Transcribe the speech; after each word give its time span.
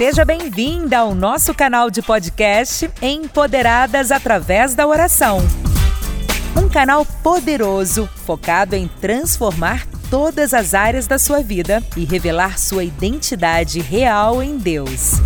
Seja 0.00 0.24
bem-vinda 0.24 1.00
ao 1.00 1.14
nosso 1.14 1.52
canal 1.52 1.90
de 1.90 2.00
podcast 2.00 2.90
Empoderadas 3.02 4.10
através 4.10 4.74
da 4.74 4.86
oração. 4.86 5.40
Um 6.56 6.70
canal 6.70 7.04
poderoso 7.22 8.08
focado 8.24 8.74
em 8.74 8.88
transformar 8.88 9.86
todas 10.08 10.54
as 10.54 10.72
áreas 10.72 11.06
da 11.06 11.18
sua 11.18 11.42
vida 11.42 11.82
e 11.98 12.06
revelar 12.06 12.58
sua 12.58 12.82
identidade 12.82 13.80
real 13.80 14.42
em 14.42 14.56
Deus. 14.56 15.20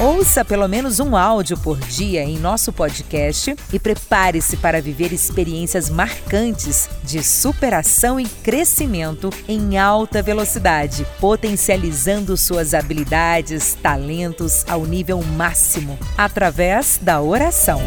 Ouça 0.00 0.44
pelo 0.44 0.66
menos 0.66 0.98
um 0.98 1.16
áudio 1.16 1.56
por 1.56 1.78
dia 1.78 2.24
em 2.24 2.36
nosso 2.36 2.72
podcast 2.72 3.54
e 3.72 3.78
prepare-se 3.78 4.56
para 4.56 4.82
viver 4.82 5.12
experiências 5.12 5.88
marcantes 5.88 6.88
de 7.04 7.22
superação 7.22 8.18
e 8.18 8.24
crescimento 8.26 9.30
em 9.46 9.78
alta 9.78 10.20
velocidade, 10.20 11.06
potencializando 11.20 12.36
suas 12.36 12.74
habilidades, 12.74 13.78
talentos 13.80 14.64
ao 14.68 14.84
nível 14.84 15.22
máximo 15.22 15.96
através 16.18 16.98
da 17.00 17.20
oração. 17.20 17.80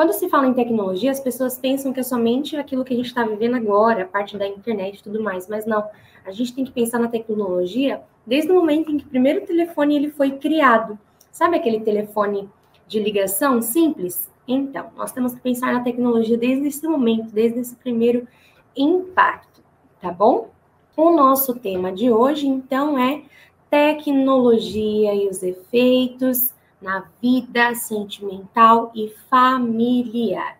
Quando 0.00 0.14
se 0.14 0.30
fala 0.30 0.46
em 0.46 0.54
tecnologia, 0.54 1.10
as 1.10 1.20
pessoas 1.20 1.58
pensam 1.58 1.92
que 1.92 2.00
é 2.00 2.02
somente 2.02 2.56
aquilo 2.56 2.86
que 2.86 2.94
a 2.94 2.96
gente 2.96 3.08
está 3.08 3.22
vivendo 3.22 3.56
agora, 3.56 4.04
a 4.04 4.06
parte 4.06 4.34
da 4.38 4.48
internet 4.48 4.98
e 4.98 5.02
tudo 5.02 5.22
mais, 5.22 5.46
mas 5.46 5.66
não. 5.66 5.86
A 6.24 6.30
gente 6.30 6.54
tem 6.54 6.64
que 6.64 6.72
pensar 6.72 6.98
na 6.98 7.08
tecnologia 7.08 8.00
desde 8.26 8.50
o 8.50 8.54
momento 8.54 8.90
em 8.90 8.96
que 8.96 9.04
o 9.04 9.08
primeiro 9.08 9.44
telefone 9.44 9.96
ele 9.96 10.10
foi 10.10 10.38
criado. 10.38 10.98
Sabe 11.30 11.58
aquele 11.58 11.80
telefone 11.80 12.48
de 12.88 12.98
ligação 12.98 13.60
simples? 13.60 14.26
Então, 14.48 14.86
nós 14.96 15.12
temos 15.12 15.34
que 15.34 15.40
pensar 15.42 15.70
na 15.70 15.82
tecnologia 15.82 16.38
desde 16.38 16.68
esse 16.68 16.88
momento, 16.88 17.30
desde 17.30 17.60
esse 17.60 17.76
primeiro 17.76 18.26
impacto, 18.74 19.62
tá 20.00 20.10
bom? 20.10 20.48
O 20.96 21.10
nosso 21.10 21.54
tema 21.56 21.92
de 21.92 22.10
hoje, 22.10 22.46
então, 22.46 22.98
é 22.98 23.20
tecnologia 23.68 25.14
e 25.14 25.28
os 25.28 25.42
efeitos 25.42 26.54
na 26.80 27.04
vida 27.20 27.74
sentimental 27.74 28.90
e 28.94 29.10
familiar. 29.28 30.58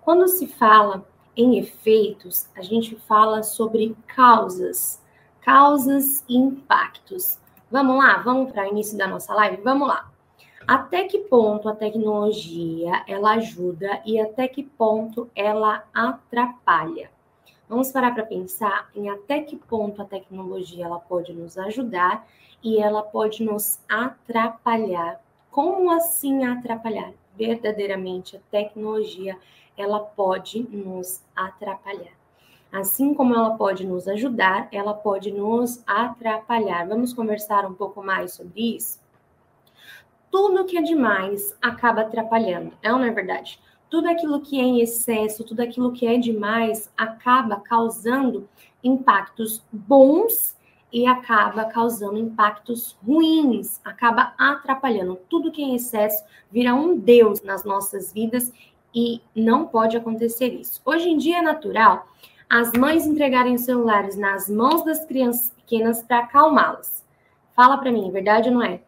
Quando 0.00 0.26
se 0.28 0.46
fala 0.46 1.06
em 1.36 1.58
efeitos, 1.58 2.48
a 2.56 2.62
gente 2.62 2.96
fala 2.96 3.42
sobre 3.42 3.96
causas, 4.06 5.02
causas 5.40 6.24
e 6.28 6.36
impactos. 6.36 7.38
Vamos 7.70 7.98
lá, 7.98 8.18
vamos 8.18 8.50
para 8.50 8.64
o 8.64 8.70
início 8.70 8.96
da 8.96 9.06
nossa 9.06 9.34
live? 9.34 9.62
Vamos 9.62 9.86
lá. 9.86 10.10
Até 10.66 11.04
que 11.04 11.18
ponto 11.18 11.68
a 11.68 11.74
tecnologia 11.74 13.02
ela 13.06 13.32
ajuda 13.32 14.02
e 14.04 14.20
até 14.20 14.48
que 14.48 14.62
ponto 14.62 15.30
ela 15.34 15.84
atrapalha? 15.94 17.10
Vamos 17.68 17.92
parar 17.92 18.14
para 18.14 18.24
pensar 18.24 18.90
em 18.94 19.08
até 19.10 19.40
que 19.42 19.56
ponto 19.56 20.00
a 20.00 20.04
tecnologia 20.04 20.86
ela 20.86 20.98
pode 20.98 21.32
nos 21.32 21.56
ajudar 21.58 22.26
e 22.62 22.78
ela 22.78 23.02
pode 23.02 23.44
nos 23.44 23.78
atrapalhar 23.88 25.20
como 25.58 25.90
assim 25.90 26.44
atrapalhar? 26.44 27.12
Verdadeiramente, 27.36 28.36
a 28.36 28.40
tecnologia 28.48 29.36
ela 29.76 29.98
pode 29.98 30.62
nos 30.70 31.20
atrapalhar. 31.34 32.12
Assim 32.70 33.12
como 33.12 33.34
ela 33.34 33.56
pode 33.56 33.84
nos 33.84 34.06
ajudar, 34.06 34.68
ela 34.70 34.94
pode 34.94 35.32
nos 35.32 35.82
atrapalhar. 35.84 36.86
Vamos 36.86 37.12
conversar 37.12 37.66
um 37.66 37.74
pouco 37.74 38.04
mais 38.04 38.34
sobre 38.34 38.76
isso? 38.76 39.00
Tudo 40.30 40.64
que 40.64 40.78
é 40.78 40.82
demais 40.82 41.58
acaba 41.60 42.02
atrapalhando, 42.02 42.72
é 42.80 42.92
ou 42.92 42.98
não 43.00 43.06
é 43.06 43.10
verdade? 43.10 43.58
Tudo 43.90 44.08
aquilo 44.08 44.40
que 44.40 44.60
é 44.60 44.62
em 44.62 44.80
excesso, 44.80 45.42
tudo 45.42 45.58
aquilo 45.58 45.90
que 45.90 46.06
é 46.06 46.18
demais 46.18 46.88
acaba 46.96 47.56
causando 47.56 48.48
impactos 48.84 49.64
bons 49.72 50.56
e 50.92 51.06
acaba 51.06 51.64
causando 51.66 52.18
impactos 52.18 52.96
ruins, 53.06 53.80
acaba 53.84 54.34
atrapalhando. 54.38 55.18
Tudo 55.28 55.52
que 55.52 55.62
é 55.62 55.66
em 55.66 55.74
excesso 55.74 56.24
vira 56.50 56.74
um 56.74 56.96
Deus 56.98 57.42
nas 57.42 57.64
nossas 57.64 58.12
vidas 58.12 58.52
e 58.94 59.20
não 59.34 59.66
pode 59.66 59.96
acontecer 59.96 60.48
isso. 60.48 60.80
Hoje 60.84 61.08
em 61.08 61.16
dia 61.16 61.38
é 61.38 61.42
natural 61.42 62.06
as 62.48 62.72
mães 62.72 63.06
entregarem 63.06 63.54
os 63.54 63.62
celulares 63.62 64.16
nas 64.16 64.48
mãos 64.48 64.82
das 64.82 65.04
crianças 65.04 65.50
pequenas 65.50 66.02
para 66.02 66.20
acalmá-las. 66.20 67.04
Fala 67.54 67.76
para 67.76 67.92
mim, 67.92 68.10
verdade 68.10 68.48
ou 68.48 68.54
não 68.54 68.62
é? 68.62 68.80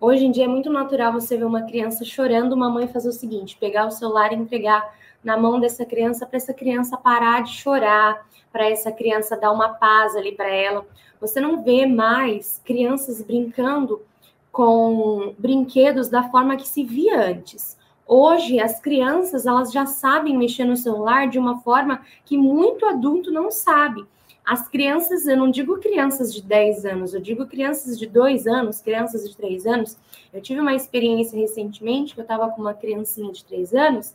Hoje 0.00 0.24
em 0.24 0.30
dia 0.30 0.44
é 0.44 0.48
muito 0.48 0.70
natural 0.70 1.12
você 1.12 1.36
ver 1.36 1.44
uma 1.44 1.62
criança 1.62 2.04
chorando, 2.04 2.52
uma 2.52 2.70
mãe 2.70 2.86
fazer 2.86 3.08
o 3.08 3.12
seguinte: 3.12 3.56
pegar 3.58 3.86
o 3.86 3.90
celular 3.90 4.32
e 4.32 4.36
entregar 4.36 4.94
na 5.24 5.36
mão 5.36 5.58
dessa 5.58 5.84
criança 5.84 6.24
para 6.24 6.36
essa 6.36 6.54
criança 6.54 6.96
parar 6.96 7.42
de 7.42 7.50
chorar, 7.50 8.27
para 8.52 8.68
essa 8.68 8.90
criança 8.90 9.36
dar 9.36 9.52
uma 9.52 9.70
paz 9.70 10.16
ali 10.16 10.32
para 10.32 10.48
ela. 10.48 10.86
Você 11.20 11.40
não 11.40 11.62
vê 11.62 11.86
mais 11.86 12.60
crianças 12.64 13.22
brincando 13.22 14.02
com 14.50 15.34
brinquedos 15.38 16.08
da 16.08 16.24
forma 16.30 16.56
que 16.56 16.66
se 16.66 16.82
via 16.82 17.20
antes. 17.20 17.76
Hoje 18.06 18.58
as 18.58 18.80
crianças 18.80 19.46
elas 19.46 19.70
já 19.70 19.84
sabem 19.84 20.36
mexer 20.36 20.64
no 20.64 20.76
celular 20.76 21.28
de 21.28 21.38
uma 21.38 21.60
forma 21.60 22.02
que 22.24 22.38
muito 22.38 22.86
adulto 22.86 23.30
não 23.30 23.50
sabe. 23.50 24.06
As 24.44 24.66
crianças, 24.66 25.26
eu 25.26 25.36
não 25.36 25.50
digo 25.50 25.78
crianças 25.78 26.32
de 26.32 26.40
10 26.40 26.86
anos, 26.86 27.12
eu 27.12 27.20
digo 27.20 27.46
crianças 27.46 27.98
de 27.98 28.06
2 28.06 28.46
anos, 28.46 28.80
crianças 28.80 29.28
de 29.28 29.36
3 29.36 29.66
anos. 29.66 29.98
Eu 30.32 30.40
tive 30.40 30.58
uma 30.58 30.74
experiência 30.74 31.38
recentemente 31.38 32.14
que 32.14 32.20
eu 32.20 32.22
estava 32.22 32.48
com 32.48 32.62
uma 32.62 32.72
criancinha 32.72 33.30
de 33.30 33.44
3 33.44 33.74
anos 33.74 34.14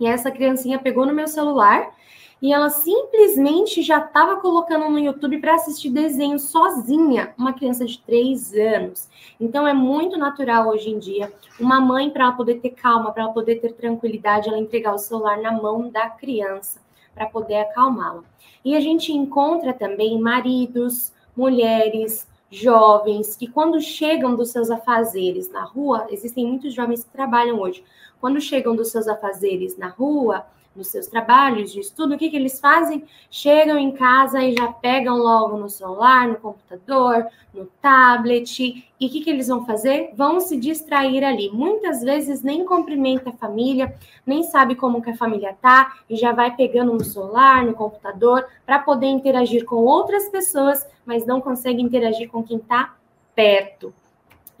e 0.00 0.06
essa 0.06 0.30
criancinha 0.30 0.78
pegou 0.78 1.04
no 1.04 1.12
meu 1.12 1.28
celular 1.28 1.94
e 2.42 2.52
ela 2.52 2.70
simplesmente 2.70 3.82
já 3.82 3.98
estava 3.98 4.36
colocando 4.36 4.88
no 4.88 4.98
YouTube 4.98 5.38
para 5.38 5.54
assistir 5.54 5.90
desenho 5.90 6.38
sozinha, 6.38 7.34
uma 7.36 7.52
criança 7.52 7.84
de 7.84 7.98
3 7.98 8.54
anos. 8.54 9.08
Então 9.38 9.66
é 9.66 9.74
muito 9.74 10.16
natural 10.16 10.68
hoje 10.68 10.90
em 10.90 10.98
dia 10.98 11.32
uma 11.58 11.80
mãe 11.80 12.10
para 12.10 12.24
ela 12.24 12.32
poder 12.32 12.60
ter 12.60 12.70
calma, 12.70 13.12
para 13.12 13.24
ela 13.24 13.32
poder 13.32 13.56
ter 13.56 13.72
tranquilidade, 13.72 14.48
ela 14.48 14.58
entregar 14.58 14.94
o 14.94 14.98
celular 14.98 15.38
na 15.38 15.52
mão 15.52 15.90
da 15.90 16.08
criança 16.08 16.80
para 17.14 17.26
poder 17.26 17.56
acalmá-la. 17.56 18.24
E 18.64 18.74
a 18.74 18.80
gente 18.80 19.12
encontra 19.12 19.72
também 19.72 20.18
maridos, 20.18 21.12
mulheres, 21.36 22.26
jovens 22.50 23.36
que 23.36 23.46
quando 23.46 23.80
chegam 23.80 24.34
dos 24.34 24.50
seus 24.50 24.70
afazeres 24.70 25.50
na 25.50 25.62
rua, 25.62 26.06
existem 26.10 26.46
muitos 26.46 26.74
jovens 26.74 27.04
que 27.04 27.10
trabalham 27.10 27.60
hoje. 27.60 27.84
Quando 28.20 28.40
chegam 28.40 28.74
dos 28.74 28.88
seus 28.88 29.06
afazeres 29.06 29.78
na 29.78 29.88
rua, 29.88 30.44
nos 30.74 30.88
seus 30.88 31.06
trabalhos 31.06 31.72
de 31.72 31.80
estudo, 31.80 32.14
o 32.14 32.18
que, 32.18 32.30
que 32.30 32.36
eles 32.36 32.60
fazem? 32.60 33.04
Chegam 33.30 33.76
em 33.76 33.92
casa 33.92 34.42
e 34.42 34.54
já 34.54 34.68
pegam 34.68 35.16
logo 35.16 35.58
no 35.58 35.68
celular, 35.68 36.28
no 36.28 36.36
computador, 36.36 37.26
no 37.52 37.66
tablet. 37.82 38.84
E 39.00 39.06
o 39.06 39.10
que, 39.10 39.20
que 39.20 39.30
eles 39.30 39.48
vão 39.48 39.66
fazer? 39.66 40.12
Vão 40.14 40.40
se 40.40 40.56
distrair 40.56 41.24
ali. 41.24 41.50
Muitas 41.50 42.02
vezes 42.02 42.42
nem 42.42 42.64
cumprimenta 42.64 43.30
a 43.30 43.32
família, 43.32 43.94
nem 44.24 44.44
sabe 44.44 44.74
como 44.74 45.02
que 45.02 45.10
a 45.10 45.16
família 45.16 45.56
tá, 45.60 45.96
e 46.08 46.16
já 46.16 46.32
vai 46.32 46.54
pegando 46.54 46.92
no 46.92 47.04
celular, 47.04 47.64
no 47.64 47.74
computador, 47.74 48.46
para 48.64 48.78
poder 48.78 49.06
interagir 49.06 49.64
com 49.64 49.76
outras 49.76 50.28
pessoas, 50.28 50.86
mas 51.04 51.26
não 51.26 51.40
consegue 51.40 51.82
interagir 51.82 52.30
com 52.30 52.42
quem 52.42 52.58
está 52.58 52.94
perto. 53.34 53.92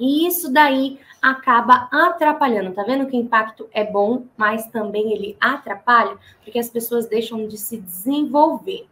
E 0.00 0.26
isso 0.26 0.50
daí 0.50 0.98
acaba 1.20 1.86
atrapalhando. 1.92 2.72
Tá 2.72 2.82
vendo 2.82 3.06
que 3.06 3.14
o 3.14 3.20
impacto 3.20 3.68
é 3.70 3.84
bom, 3.84 4.24
mas 4.34 4.66
também 4.68 5.12
ele 5.12 5.36
atrapalha, 5.38 6.16
porque 6.42 6.58
as 6.58 6.70
pessoas 6.70 7.06
deixam 7.06 7.46
de 7.46 7.58
se 7.58 7.76
desenvolver. 7.76 8.88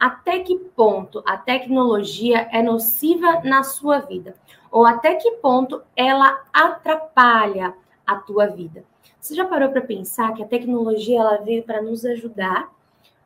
Até 0.00 0.40
que 0.40 0.58
ponto 0.58 1.22
a 1.24 1.36
tecnologia 1.36 2.48
é 2.50 2.60
nociva 2.60 3.40
na 3.44 3.62
sua 3.62 4.00
vida? 4.00 4.34
Ou 4.70 4.84
até 4.84 5.14
que 5.14 5.30
ponto 5.36 5.80
ela 5.94 6.44
atrapalha 6.52 7.72
a 8.04 8.16
tua 8.16 8.48
vida? 8.48 8.84
Você 9.20 9.36
já 9.36 9.44
parou 9.44 9.70
para 9.70 9.80
pensar 9.80 10.34
que 10.34 10.42
a 10.42 10.46
tecnologia 10.46 11.20
ela 11.20 11.36
veio 11.36 11.62
para 11.62 11.80
nos 11.80 12.04
ajudar, 12.04 12.68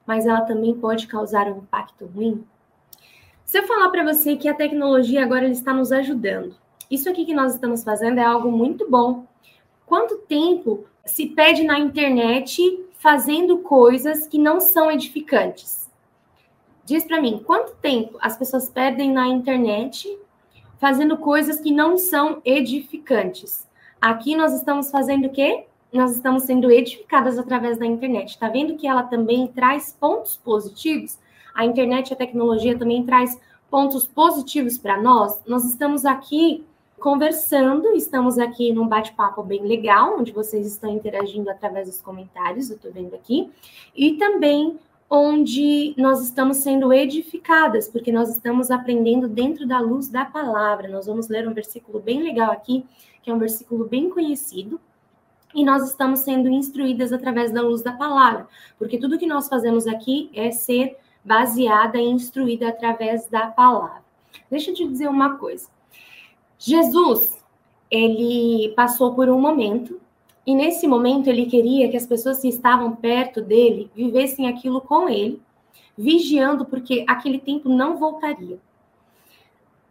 mas 0.06 0.26
ela 0.26 0.42
também 0.42 0.74
pode 0.74 1.06
causar 1.06 1.46
um 1.46 1.58
impacto 1.58 2.06
ruim? 2.06 2.44
Se 3.44 3.58
eu 3.58 3.66
falar 3.66 3.88
para 3.90 4.04
você 4.04 4.36
que 4.36 4.48
a 4.48 4.54
tecnologia 4.54 5.22
agora 5.22 5.46
está 5.48 5.72
nos 5.72 5.92
ajudando, 5.92 6.61
isso 6.92 7.08
aqui 7.08 7.24
que 7.24 7.32
nós 7.32 7.54
estamos 7.54 7.82
fazendo 7.82 8.18
é 8.18 8.22
algo 8.22 8.52
muito 8.52 8.88
bom. 8.90 9.24
Quanto 9.86 10.18
tempo 10.18 10.84
se 11.06 11.26
pede 11.26 11.62
na 11.62 11.78
internet 11.78 12.60
fazendo 12.98 13.60
coisas 13.60 14.26
que 14.26 14.38
não 14.38 14.60
são 14.60 14.90
edificantes? 14.90 15.90
Diz 16.84 17.04
para 17.04 17.18
mim, 17.18 17.42
quanto 17.46 17.74
tempo 17.76 18.18
as 18.20 18.36
pessoas 18.36 18.68
perdem 18.68 19.10
na 19.10 19.26
internet 19.26 20.06
fazendo 20.78 21.16
coisas 21.16 21.62
que 21.62 21.72
não 21.72 21.96
são 21.96 22.42
edificantes? 22.44 23.66
Aqui 23.98 24.36
nós 24.36 24.52
estamos 24.52 24.90
fazendo 24.90 25.28
o 25.28 25.30
quê? 25.30 25.64
Nós 25.90 26.14
estamos 26.14 26.42
sendo 26.42 26.70
edificadas 26.70 27.38
através 27.38 27.78
da 27.78 27.86
internet. 27.86 28.30
Está 28.30 28.50
vendo 28.50 28.76
que 28.76 28.86
ela 28.86 29.04
também 29.04 29.46
traz 29.46 29.96
pontos 29.98 30.36
positivos? 30.36 31.18
A 31.54 31.64
internet, 31.64 32.12
a 32.12 32.16
tecnologia 32.16 32.78
também 32.78 33.02
traz 33.02 33.40
pontos 33.70 34.06
positivos 34.06 34.76
para 34.76 35.00
nós. 35.00 35.40
Nós 35.46 35.64
estamos 35.64 36.04
aqui 36.04 36.66
conversando. 37.02 37.88
Estamos 37.94 38.38
aqui 38.38 38.72
num 38.72 38.86
bate-papo 38.86 39.42
bem 39.42 39.66
legal, 39.66 40.20
onde 40.20 40.30
vocês 40.30 40.64
estão 40.64 40.94
interagindo 40.94 41.50
através 41.50 41.88
dos 41.88 42.00
comentários, 42.00 42.70
eu 42.70 42.76
estou 42.76 42.92
vendo 42.92 43.14
aqui, 43.14 43.50
e 43.94 44.12
também 44.12 44.78
onde 45.10 45.94
nós 45.98 46.22
estamos 46.22 46.58
sendo 46.58 46.92
edificadas, 46.92 47.88
porque 47.88 48.12
nós 48.12 48.30
estamos 48.30 48.70
aprendendo 48.70 49.28
dentro 49.28 49.66
da 49.66 49.80
luz 49.80 50.08
da 50.08 50.24
palavra. 50.24 50.88
Nós 50.88 51.06
vamos 51.06 51.28
ler 51.28 51.46
um 51.46 51.52
versículo 51.52 51.98
bem 51.98 52.22
legal 52.22 52.52
aqui, 52.52 52.86
que 53.20 53.30
é 53.30 53.34
um 53.34 53.38
versículo 53.38 53.84
bem 53.84 54.08
conhecido, 54.08 54.80
e 55.52 55.64
nós 55.64 55.82
estamos 55.90 56.20
sendo 56.20 56.48
instruídas 56.48 57.12
através 57.12 57.50
da 57.52 57.60
luz 57.60 57.82
da 57.82 57.92
palavra, 57.92 58.46
porque 58.78 58.96
tudo 58.96 59.18
que 59.18 59.26
nós 59.26 59.48
fazemos 59.48 59.88
aqui 59.88 60.30
é 60.32 60.52
ser 60.52 60.96
baseada 61.24 61.98
e 61.98 62.08
instruída 62.08 62.68
através 62.68 63.26
da 63.26 63.48
palavra. 63.48 64.02
Deixa 64.48 64.70
eu 64.70 64.74
te 64.74 64.86
dizer 64.86 65.08
uma 65.08 65.36
coisa. 65.36 65.71
Jesus, 66.64 67.44
ele 67.90 68.72
passou 68.76 69.16
por 69.16 69.28
um 69.28 69.40
momento 69.40 70.00
e 70.46 70.54
nesse 70.54 70.86
momento 70.86 71.26
ele 71.26 71.46
queria 71.46 71.90
que 71.90 71.96
as 71.96 72.06
pessoas 72.06 72.38
que 72.40 72.46
estavam 72.46 72.94
perto 72.94 73.42
dele 73.42 73.90
vivessem 73.92 74.46
aquilo 74.46 74.80
com 74.80 75.08
ele, 75.08 75.42
vigiando 75.98 76.64
porque 76.64 77.04
aquele 77.08 77.40
tempo 77.40 77.68
não 77.68 77.96
voltaria. 77.96 78.60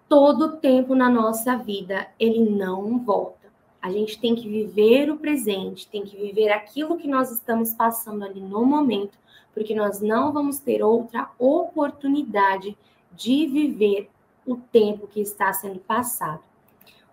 Todo 0.07 0.55
tempo 0.59 0.95
na 0.95 1.09
nossa 1.09 1.57
vida 1.57 2.07
ele 2.17 2.49
não 2.49 2.99
volta. 2.99 3.51
A 3.81 3.91
gente 3.91 4.17
tem 4.17 4.33
que 4.33 4.47
viver 4.47 5.11
o 5.11 5.17
presente, 5.17 5.89
tem 5.89 6.05
que 6.05 6.15
viver 6.15 6.51
aquilo 6.51 6.95
que 6.95 7.07
nós 7.07 7.33
estamos 7.33 7.73
passando 7.73 8.23
ali 8.23 8.39
no 8.39 8.65
momento, 8.65 9.19
porque 9.53 9.75
nós 9.75 9.99
não 9.99 10.31
vamos 10.31 10.57
ter 10.57 10.81
outra 10.81 11.29
oportunidade 11.37 12.77
de 13.11 13.45
viver 13.45 14.09
o 14.47 14.55
tempo 14.55 15.05
que 15.05 15.19
está 15.19 15.51
sendo 15.51 15.79
passado. 15.79 16.50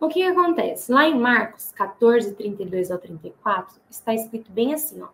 O 0.00 0.06
que, 0.06 0.20
que 0.20 0.22
acontece? 0.22 0.92
Lá 0.92 1.08
em 1.08 1.18
Marcos 1.18 1.72
14, 1.72 2.32
32 2.34 2.92
ao 2.92 2.98
34, 2.98 3.80
está 3.90 4.14
escrito 4.14 4.50
bem 4.52 4.72
assim, 4.72 5.02
ó. 5.02 5.08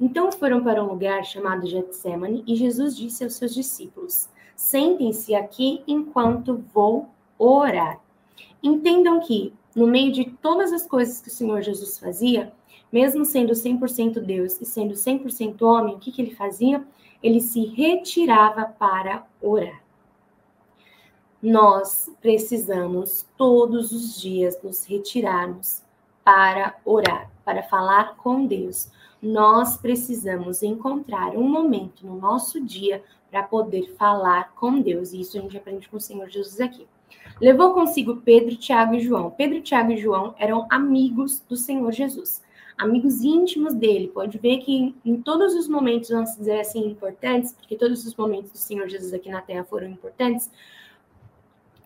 Então 0.00 0.30
foram 0.30 0.62
para 0.62 0.82
um 0.82 0.86
lugar 0.86 1.24
chamado 1.24 1.66
Getsemane 1.66 2.44
e 2.46 2.54
Jesus 2.54 2.96
disse 2.96 3.24
aos 3.24 3.34
seus 3.34 3.52
discípulos: 3.52 4.28
Sentem-se 4.54 5.34
aqui 5.34 5.82
enquanto 5.84 6.64
vou 6.72 7.08
orar. 7.36 7.98
Entendam 8.62 9.18
que, 9.18 9.52
no 9.74 9.88
meio 9.88 10.12
de 10.12 10.30
todas 10.40 10.72
as 10.72 10.86
coisas 10.86 11.20
que 11.20 11.28
o 11.28 11.32
Senhor 11.32 11.60
Jesus 11.62 11.98
fazia, 11.98 12.52
mesmo 12.92 13.24
sendo 13.24 13.52
100% 13.52 14.20
Deus 14.20 14.60
e 14.60 14.64
sendo 14.64 14.94
100% 14.94 15.60
homem, 15.62 15.96
o 15.96 15.98
que, 15.98 16.12
que 16.12 16.22
ele 16.22 16.34
fazia? 16.36 16.84
Ele 17.20 17.40
se 17.40 17.64
retirava 17.66 18.64
para 18.64 19.26
orar 19.42 19.79
nós 21.42 22.10
precisamos 22.20 23.26
todos 23.36 23.92
os 23.92 24.20
dias 24.20 24.58
nos 24.62 24.84
retirarmos 24.84 25.82
para 26.22 26.76
orar, 26.84 27.30
para 27.44 27.62
falar 27.62 28.16
com 28.16 28.46
Deus. 28.46 28.90
Nós 29.22 29.76
precisamos 29.76 30.62
encontrar 30.62 31.36
um 31.36 31.48
momento 31.48 32.06
no 32.06 32.16
nosso 32.16 32.60
dia 32.60 33.02
para 33.30 33.42
poder 33.42 33.94
falar 33.96 34.52
com 34.54 34.80
Deus. 34.80 35.12
E 35.12 35.20
isso 35.20 35.38
a 35.38 35.40
gente 35.40 35.56
aprende 35.56 35.88
com 35.88 35.96
o 35.96 36.00
Senhor 36.00 36.28
Jesus 36.28 36.60
aqui. 36.60 36.86
Levou 37.40 37.72
consigo 37.72 38.16
Pedro, 38.16 38.56
Tiago 38.56 38.94
e 38.94 39.00
João. 39.00 39.30
Pedro, 39.30 39.60
Tiago 39.62 39.92
e 39.92 39.96
João 39.96 40.34
eram 40.38 40.66
amigos 40.70 41.42
do 41.48 41.56
Senhor 41.56 41.90
Jesus, 41.90 42.42
amigos 42.76 43.22
íntimos 43.22 43.74
dele. 43.74 44.08
Pode 44.08 44.38
ver 44.38 44.58
que 44.58 44.94
em 45.04 45.16
todos 45.20 45.54
os 45.54 45.66
momentos, 45.66 46.10
vamos 46.10 46.36
dizer 46.36 46.60
assim, 46.60 46.86
importantes, 46.86 47.52
porque 47.52 47.76
todos 47.76 48.06
os 48.06 48.14
momentos 48.14 48.52
do 48.52 48.58
Senhor 48.58 48.88
Jesus 48.88 49.12
aqui 49.12 49.30
na 49.30 49.40
terra 49.40 49.64
foram 49.64 49.88
importantes, 49.88 50.50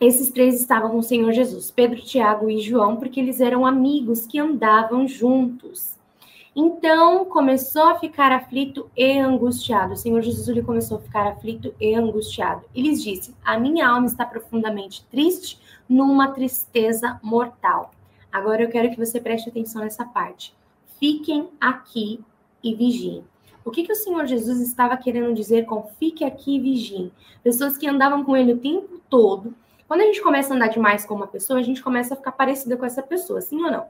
esses 0.06 0.30
três 0.30 0.60
estavam 0.60 0.90
com 0.90 0.98
o 0.98 1.02
Senhor 1.02 1.32
Jesus, 1.32 1.70
Pedro, 1.70 2.00
Tiago 2.00 2.50
e 2.50 2.60
João, 2.60 2.96
porque 2.96 3.20
eles 3.20 3.40
eram 3.40 3.64
amigos 3.64 4.26
que 4.26 4.38
andavam 4.38 5.06
juntos. 5.06 5.94
Então 6.56 7.24
começou 7.24 7.84
a 7.88 7.98
ficar 7.98 8.30
aflito 8.30 8.88
e 8.96 9.18
angustiado. 9.18 9.94
O 9.94 9.96
Senhor 9.96 10.22
Jesus 10.22 10.46
ele 10.46 10.62
começou 10.62 10.98
a 10.98 11.00
ficar 11.00 11.26
aflito 11.26 11.74
e 11.80 11.94
angustiado. 11.94 12.62
E 12.74 12.80
lhes 12.80 13.02
disse: 13.02 13.34
A 13.44 13.58
minha 13.58 13.88
alma 13.88 14.06
está 14.06 14.24
profundamente 14.24 15.04
triste, 15.10 15.58
numa 15.88 16.28
tristeza 16.28 17.18
mortal. 17.22 17.90
Agora 18.30 18.62
eu 18.62 18.68
quero 18.68 18.90
que 18.90 18.98
você 18.98 19.20
preste 19.20 19.48
atenção 19.48 19.82
nessa 19.82 20.04
parte. 20.04 20.54
Fiquem 20.98 21.48
aqui 21.60 22.20
e 22.62 22.74
vigiem. 22.74 23.24
O 23.64 23.70
que, 23.70 23.82
que 23.82 23.92
o 23.92 23.96
Senhor 23.96 24.26
Jesus 24.26 24.60
estava 24.60 24.96
querendo 24.96 25.34
dizer 25.34 25.64
com 25.64 25.88
fique 25.98 26.24
aqui 26.24 26.56
e 26.56 26.60
vigiem? 26.60 27.10
Pessoas 27.42 27.78
que 27.78 27.88
andavam 27.88 28.22
com 28.22 28.36
ele 28.36 28.52
o 28.52 28.58
tempo 28.58 29.00
todo, 29.08 29.54
quando 29.86 30.00
a 30.00 30.04
gente 30.04 30.22
começa 30.22 30.52
a 30.52 30.56
andar 30.56 30.68
demais 30.68 31.04
com 31.04 31.14
uma 31.14 31.26
pessoa, 31.26 31.58
a 31.58 31.62
gente 31.62 31.82
começa 31.82 32.14
a 32.14 32.16
ficar 32.16 32.32
parecida 32.32 32.76
com 32.76 32.86
essa 32.86 33.02
pessoa, 33.02 33.40
sim 33.40 33.62
ou 33.62 33.70
não? 33.70 33.86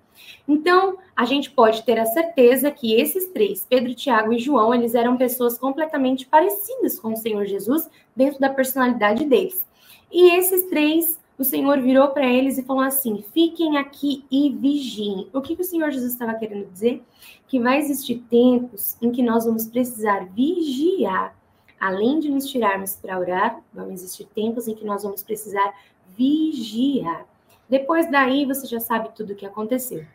Então, 0.47 0.99
a 1.15 1.25
gente 1.25 1.51
pode 1.51 1.83
ter 1.85 1.99
a 1.99 2.07
certeza 2.07 2.71
que 2.71 2.95
esses 3.01 3.29
três, 3.29 3.65
Pedro, 3.69 3.95
Tiago 3.95 4.33
e 4.33 4.39
João, 4.39 4.75
eles 4.75 4.95
eram 4.95 5.17
pessoas 5.17 5.57
completamente 5.57 6.27
parecidas 6.27 6.99
com 6.99 7.13
o 7.13 7.17
Senhor 7.17 7.45
Jesus 7.45 7.89
dentro 8.15 8.41
da 8.41 8.49
personalidade 8.49 9.25
deles. 9.25 9.65
E 10.11 10.37
esses 10.37 10.65
três, 10.65 11.21
o 11.39 11.45
Senhor 11.45 11.81
virou 11.81 12.09
para 12.09 12.27
eles 12.27 12.59
e 12.59 12.65
falou 12.65 12.83
assim: 12.83 13.25
fiquem 13.33 13.77
aqui 13.77 14.25
e 14.31 14.51
vigiem. 14.51 15.29
O 15.33 15.41
que, 15.41 15.57
que 15.57 15.63
o 15.63 15.65
Senhor 15.65 15.91
Jesus 15.91 16.13
estava 16.13 16.35
querendo 16.35 16.71
dizer? 16.71 17.03
Que 17.47 17.61
vai 17.61 17.79
existir 17.79 18.23
tempos 18.31 18.97
em 19.01 19.11
que 19.11 19.23
nós 19.23 19.45
vamos 19.45 19.67
precisar 19.67 20.27
vigiar 20.27 21.37
além 21.85 22.19
de 22.19 22.31
nos 22.31 22.47
tirarmos 22.47 22.97
para 22.97 23.19
orar, 23.19 23.62
vão 23.71 23.91
existir 23.91 24.25
tempos 24.25 24.67
em 24.67 24.75
que 24.75 24.87
nós 24.87 25.03
vamos 25.03 25.23
precisar 25.23 25.75
vigiar. 26.17 27.26
Depois 27.69 28.11
daí, 28.11 28.47
você 28.47 28.67
já 28.67 28.81
sabe 28.81 29.11
tudo 29.14 29.35
o 29.35 29.37
que 29.37 29.45
aconteceu. 29.45 30.07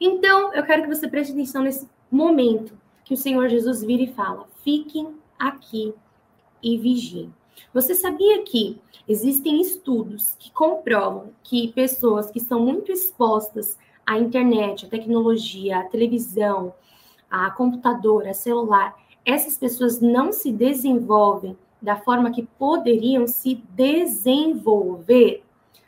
Então, 0.00 0.54
eu 0.54 0.62
quero 0.64 0.84
que 0.84 0.88
você 0.88 1.06
preste 1.06 1.32
atenção 1.32 1.62
nesse 1.62 1.86
momento 2.10 2.72
que 3.04 3.12
o 3.12 3.18
Senhor 3.18 3.50
Jesus 3.50 3.82
vira 3.82 4.02
e 4.02 4.14
fala: 4.14 4.48
fiquem 4.64 5.14
aqui 5.38 5.92
e 6.62 6.78
vigiem. 6.78 7.34
Você 7.74 7.94
sabia 7.94 8.42
que 8.42 8.80
existem 9.06 9.60
estudos 9.60 10.36
que 10.38 10.50
comprovam 10.52 11.32
que 11.42 11.70
pessoas 11.72 12.30
que 12.30 12.38
estão 12.38 12.60
muito 12.60 12.90
expostas 12.90 13.76
à 14.06 14.18
internet, 14.18 14.86
à 14.86 14.88
tecnologia, 14.88 15.80
à 15.80 15.84
televisão, 15.84 16.72
a 17.30 17.50
computador, 17.50 18.26
a 18.26 18.32
celular, 18.32 18.96
essas 19.24 19.56
pessoas 19.56 20.00
não 20.00 20.32
se 20.32 20.52
desenvolvem 20.52 21.56
da 21.80 21.96
forma 21.96 22.30
que 22.30 22.42
poderiam 22.58 23.26
se 23.26 23.56
desenvolver. 23.70 25.44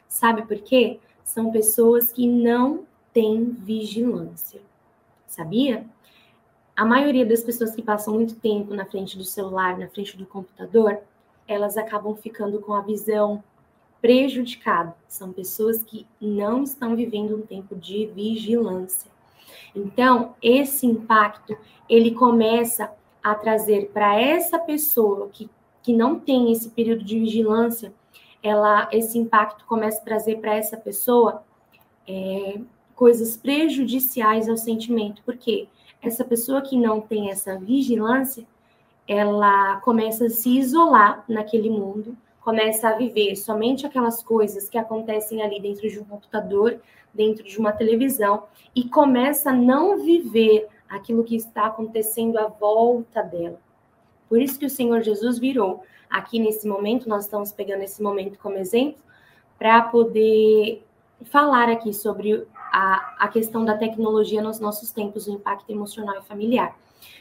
Sabe 0.09 0.43
por 0.43 0.59
quê? 0.59 0.99
São 1.25 1.51
pessoas 1.51 2.13
que 2.13 2.27
não 2.27 2.85
têm 3.13 3.45
vigilância. 3.45 4.61
Sabia? 5.27 5.87
a 6.77 6.85
maioria 6.85 7.25
das 7.25 7.43
pessoas 7.43 7.75
que 7.75 7.83
passam 7.83 8.15
muito 8.15 8.35
tempo 8.37 8.75
na 8.75 8.85
frente 8.85 9.17
do 9.17 9.25
celular, 9.25 9.79
na 9.79 9.89
frente 9.89 10.17
do 10.17 10.27
computador, 10.27 10.99
elas 11.47 11.77
acabam 11.77 12.17
ficando 12.17 12.59
com 12.61 12.75
a 12.75 12.81
visão 12.81 13.43
prejudicada. 14.01 14.95
São 15.07 15.33
pessoas 15.33 15.83
que 15.83 16.07
não 16.21 16.65
estão 16.65 16.97
vivendo 16.97 17.37
um 17.37 17.43
tempo 17.43 17.77
de 17.77 18.07
vigilância. 18.07 19.11
Então, 19.75 20.35
esse 20.43 20.85
impacto, 20.87 21.57
ele 21.89 22.11
começa 22.13 22.93
a 23.25 23.35
trazer 23.35 23.91
para 23.91 24.21
essa 24.21 24.59
pessoa 24.59 25.31
que, 25.33 25.49
que 25.83 25.95
não 25.95 26.21
tem 26.21 26.53
esse 26.53 26.69
período 26.69 27.03
de 27.03 27.19
vigilância, 27.19 27.91
ela, 28.43 28.87
esse 28.93 29.19
impacto 29.19 29.65
começa 29.65 29.99
a 30.03 30.05
trazer 30.05 30.37
para 30.37 30.55
essa 30.55 30.77
pessoa 30.77 31.43
é, 32.07 32.61
coisas 32.95 33.35
prejudiciais 33.39 34.47
ao 34.47 34.59
sentimento. 34.59 35.23
Porque 35.25 35.67
essa 36.03 36.23
pessoa 36.23 36.61
que 36.61 36.77
não 36.77 37.01
tem 37.01 37.31
essa 37.31 37.59
vigilância, 37.59 38.47
ela 39.09 39.81
começa 39.81 40.27
a 40.27 40.31
se 40.31 40.59
isolar 40.59 41.25
naquele 41.27 41.71
mundo, 41.71 42.15
começa 42.43 42.91
a 42.91 42.97
viver 42.97 43.37
somente 43.37 43.87
aquelas 43.87 44.23
coisas 44.23 44.69
que 44.69 44.77
acontecem 44.77 45.43
ali 45.43 45.59
dentro 45.63 45.89
de 45.89 45.99
um 45.99 46.05
computador, 46.05 46.79
dentro 47.13 47.43
de 47.43 47.59
uma 47.59 47.73
televisão, 47.73 48.43
e 48.77 48.87
começa 48.87 49.49
a 49.49 49.55
não 49.55 50.05
viver 50.05 50.69
aquilo 50.89 51.25
que 51.25 51.37
está 51.37 51.67
acontecendo 51.67 52.39
à 52.39 52.47
volta 52.47 53.23
dela. 53.23 53.59
Por 54.29 54.41
isso 54.41 54.59
que 54.59 54.67
o 54.67 54.71
Senhor 54.71 55.03
Jesus 55.03 55.39
virou 55.39 55.83
aqui 56.11 56.39
nesse 56.39 56.67
momento, 56.67 57.09
nós 57.09 57.25
estamos 57.25 57.53
pegando 57.53 57.83
esse 57.83 58.03
momento 58.03 58.39
como 58.39 58.57
exemplo, 58.57 59.03
para 59.59 59.83
poder 59.83 60.85
falar 61.25 61.69
aqui 61.69 61.93
sobre 61.93 62.47
a, 62.73 63.17
a 63.19 63.29
questão 63.29 63.65
da 63.65 63.77
tecnologia 63.77 64.43
nos 64.43 64.61
nossos 64.61 64.91
tempos, 64.91 65.27
o 65.27 65.33
impacto 65.33 65.71
emocional 65.71 66.19
e 66.19 66.23
familiar. 66.23 66.77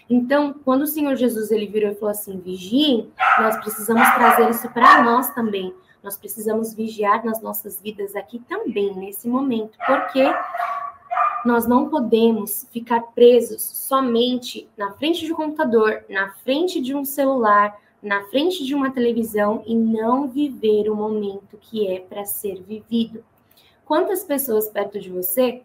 Então, 0.09 0.53
quando 0.65 0.83
o 0.83 0.87
Senhor 0.87 1.15
Jesus 1.15 1.51
ele 1.51 1.67
virou 1.67 1.91
e 1.91 1.95
falou 1.95 2.11
assim: 2.11 2.39
vigiem, 2.39 3.11
nós 3.39 3.57
precisamos 3.57 4.07
trazer 4.13 4.49
isso 4.49 4.69
para 4.69 5.03
nós 5.03 5.29
também. 5.31 5.73
Nós 6.01 6.17
precisamos 6.17 6.73
vigiar 6.73 7.23
nas 7.25 7.41
nossas 7.41 7.81
vidas 7.81 8.15
aqui 8.15 8.39
também, 8.39 8.93
nesse 8.93 9.27
momento, 9.27 9.77
porque 9.87 10.23
nós 11.45 11.67
não 11.67 11.89
podemos 11.89 12.67
ficar 12.71 13.01
presos 13.13 13.61
somente 13.61 14.67
na 14.77 14.91
frente 14.93 15.25
de 15.25 15.33
um 15.33 15.35
computador, 15.35 16.03
na 16.09 16.31
frente 16.43 16.81
de 16.81 16.95
um 16.95 17.03
celular, 17.03 17.77
na 18.01 18.23
frente 18.25 18.65
de 18.65 18.73
uma 18.75 18.91
televisão 18.91 19.63
e 19.65 19.75
não 19.75 20.27
viver 20.27 20.89
o 20.89 20.95
momento 20.95 21.57
que 21.59 21.87
é 21.87 21.99
para 21.99 22.25
ser 22.25 22.61
vivido. 22.61 23.23
Quantas 23.85 24.23
pessoas 24.23 24.67
perto 24.69 24.99
de 24.99 25.09
você 25.09 25.61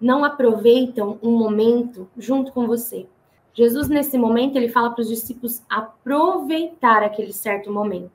não 0.00 0.24
aproveitam 0.24 1.18
um 1.22 1.32
momento 1.32 2.08
junto 2.16 2.52
com 2.52 2.66
você? 2.66 3.06
Jesus, 3.52 3.88
nesse 3.88 4.16
momento, 4.16 4.56
ele 4.56 4.68
fala 4.68 4.90
para 4.90 5.02
os 5.02 5.08
discípulos 5.08 5.62
aproveitar 5.68 7.02
aquele 7.02 7.32
certo 7.32 7.70
momento. 7.70 8.12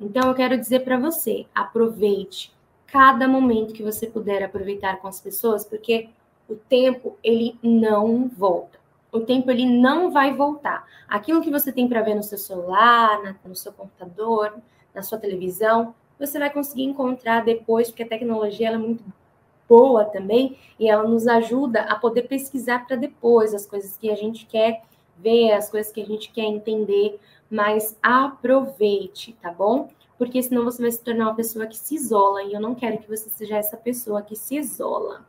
Então, 0.00 0.28
eu 0.28 0.34
quero 0.34 0.58
dizer 0.58 0.80
para 0.80 0.98
você: 0.98 1.46
aproveite 1.54 2.52
cada 2.86 3.26
momento 3.26 3.74
que 3.74 3.82
você 3.82 4.06
puder 4.06 4.42
aproveitar 4.42 4.98
com 4.98 5.08
as 5.08 5.20
pessoas, 5.20 5.64
porque 5.64 6.08
o 6.48 6.54
tempo, 6.54 7.16
ele 7.22 7.58
não 7.62 8.28
volta. 8.28 8.78
O 9.10 9.20
tempo, 9.20 9.50
ele 9.50 9.64
não 9.64 10.10
vai 10.10 10.34
voltar. 10.34 10.86
Aquilo 11.08 11.40
que 11.40 11.50
você 11.50 11.72
tem 11.72 11.88
para 11.88 12.02
ver 12.02 12.14
no 12.14 12.22
seu 12.22 12.38
celular, 12.38 13.38
no 13.44 13.54
seu 13.54 13.72
computador, 13.72 14.54
na 14.94 15.02
sua 15.02 15.18
televisão, 15.18 15.94
você 16.18 16.38
vai 16.38 16.50
conseguir 16.50 16.84
encontrar 16.84 17.44
depois, 17.44 17.88
porque 17.88 18.02
a 18.02 18.08
tecnologia 18.08 18.70
é 18.70 18.78
muito 18.78 19.04
boa 19.68 20.04
também 20.04 20.58
e 20.78 20.88
ela 20.88 21.08
nos 21.08 21.26
ajuda 21.26 21.82
a 21.82 21.96
poder 21.96 22.22
pesquisar 22.22 22.86
para 22.86 22.96
depois 22.96 23.54
as 23.54 23.66
coisas 23.66 23.96
que 23.96 24.10
a 24.10 24.14
gente 24.14 24.46
quer 24.46 24.82
ver, 25.16 25.52
as 25.52 25.70
coisas 25.70 25.92
que 25.92 26.02
a 26.02 26.06
gente 26.06 26.30
quer 26.30 26.44
entender, 26.44 27.18
mas 27.50 27.96
aproveite, 28.02 29.32
tá 29.40 29.50
bom? 29.50 29.88
Porque 30.16 30.42
senão 30.42 30.64
você 30.64 30.80
vai 30.80 30.92
se 30.92 31.02
tornar 31.02 31.26
uma 31.26 31.34
pessoa 31.34 31.66
que 31.66 31.76
se 31.76 31.94
isola 31.94 32.42
e 32.42 32.52
eu 32.52 32.60
não 32.60 32.74
quero 32.74 32.98
que 32.98 33.08
você 33.08 33.28
seja 33.28 33.56
essa 33.56 33.76
pessoa 33.76 34.22
que 34.22 34.36
se 34.36 34.56
isola. 34.56 35.26